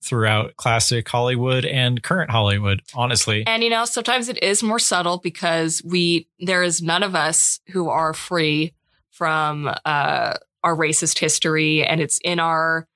[0.03, 3.44] throughout classic Hollywood and current Hollywood, honestly.
[3.46, 7.61] And you know, sometimes it is more subtle because we there is none of us
[7.68, 8.74] who are free
[9.11, 10.34] from uh
[10.64, 12.86] our racist history and it's in our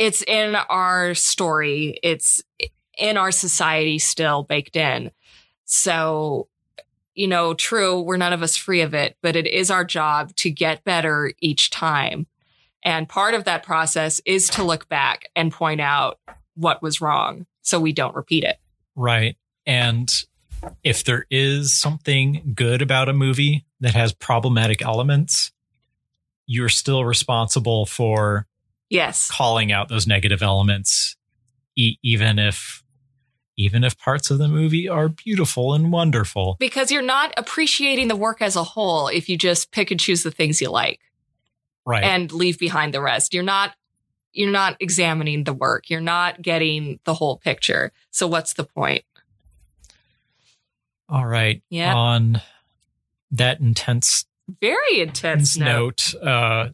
[0.00, 1.98] it's in our story.
[2.02, 2.42] It's
[2.98, 5.10] in our society still baked in.
[5.66, 6.48] So,
[7.14, 10.34] you know, true, we're none of us free of it, but it is our job
[10.36, 12.26] to get better each time.
[12.82, 16.18] And part of that process is to look back and point out
[16.54, 18.56] what was wrong so we don't repeat it.
[18.96, 19.36] Right.
[19.66, 20.12] And
[20.82, 25.52] if there is something good about a movie that has problematic elements,
[26.46, 28.46] you're still responsible for
[28.88, 29.30] Yes.
[29.30, 31.16] calling out those negative elements,
[31.76, 32.82] e- even if
[33.56, 36.56] even if parts of the movie are beautiful and wonderful.
[36.58, 40.22] Because you're not appreciating the work as a whole if you just pick and choose
[40.22, 40.98] the things you like
[41.86, 42.04] Right.
[42.04, 43.34] and leave behind the rest.
[43.34, 43.74] You're not
[44.32, 45.90] you're not examining the work.
[45.90, 47.92] You're not getting the whole picture.
[48.10, 49.02] So what's the point?
[51.08, 51.62] All right.
[51.68, 51.94] Yeah.
[51.94, 52.40] On
[53.32, 54.26] that intense
[54.60, 56.14] Very intense note.
[56.14, 56.68] note, uh,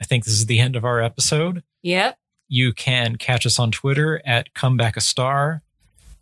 [0.00, 1.62] I think this is the end of our episode.
[1.82, 2.16] Yep.
[2.48, 5.62] You can catch us on Twitter at comeback a star.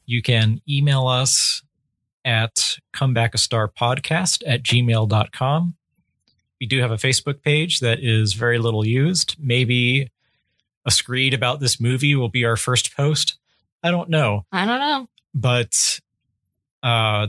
[0.06, 1.62] You can email us
[2.24, 5.76] at comebackastarpodcast at gmail.com.
[6.60, 9.36] We do have a Facebook page that is very little used.
[9.38, 10.10] Maybe
[10.84, 13.38] a screed about this movie will be our first post.
[13.82, 14.44] I don't know.
[14.52, 15.08] I don't know.
[15.34, 16.00] But
[16.82, 17.28] uh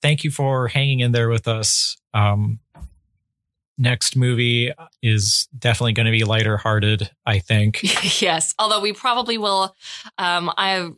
[0.00, 1.96] thank you for hanging in there with us.
[2.14, 2.58] Um
[3.78, 4.72] next movie
[5.02, 7.80] is definitely going to be lighter hearted, I think.
[8.22, 8.54] yes.
[8.58, 9.74] Although we probably will
[10.18, 10.90] um I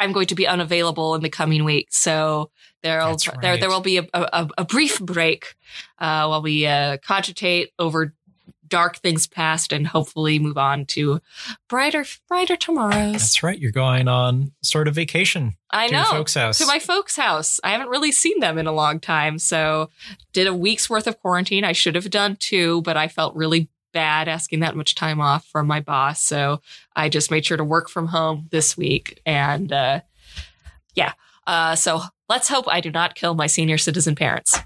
[0.00, 1.88] I'm going to be unavailable in the coming week.
[1.90, 2.50] So
[2.84, 5.56] there'll That's there there will be a, a, a brief break
[5.98, 8.14] uh while we uh cogitate over
[8.68, 11.20] dark things past and hopefully move on to
[11.68, 13.12] brighter brighter tomorrows.
[13.12, 13.58] That's right.
[13.58, 15.98] You're going on sort of vacation I to know.
[15.98, 16.58] your folks' house.
[16.58, 17.60] to my folks' house.
[17.62, 19.38] I haven't really seen them in a long time.
[19.38, 19.90] So
[20.32, 21.64] did a week's worth of quarantine.
[21.64, 25.46] I should have done two, but I felt really bad asking that much time off
[25.46, 26.20] from my boss.
[26.22, 26.60] So
[26.96, 29.20] I just made sure to work from home this week.
[29.24, 30.00] And uh,
[30.94, 31.12] yeah.
[31.46, 34.58] Uh, so let's hope I do not kill my senior citizen parents.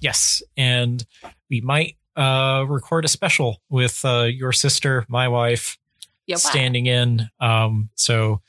[0.00, 0.42] yes.
[0.56, 1.04] And
[1.50, 5.78] we might uh, record a special with uh, your sister, my wife,
[6.26, 6.34] Yeah.
[6.36, 6.38] wow.
[6.38, 7.28] standing in.
[7.40, 8.40] Um, so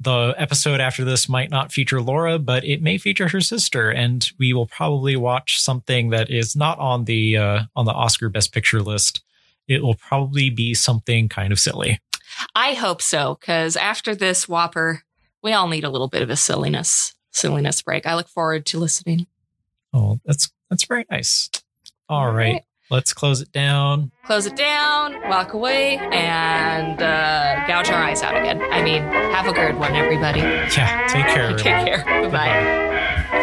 [0.00, 4.28] the episode after this might not feature Laura, but it may feature her sister, and
[4.38, 8.52] we will probably watch something that is not on the uh, on the Oscar Best
[8.52, 9.22] Picture list.
[9.68, 12.00] It will probably be something kind of silly.
[12.54, 15.02] I hope so, because after this Whopper,
[15.42, 18.06] we all need a little bit of a silliness silliness break.
[18.06, 19.26] I look forward to listening.
[19.92, 21.50] Oh, that's that's very nice.
[22.08, 22.62] All All right, right.
[22.90, 24.10] let's close it down.
[24.24, 28.60] close it down, walk away, and uh, gouge our eyes out again.
[28.60, 30.40] I mean, have a good one, everybody.
[30.40, 31.52] Yeah, take care.
[31.56, 32.04] Take care.
[32.04, 33.38] Bye bye.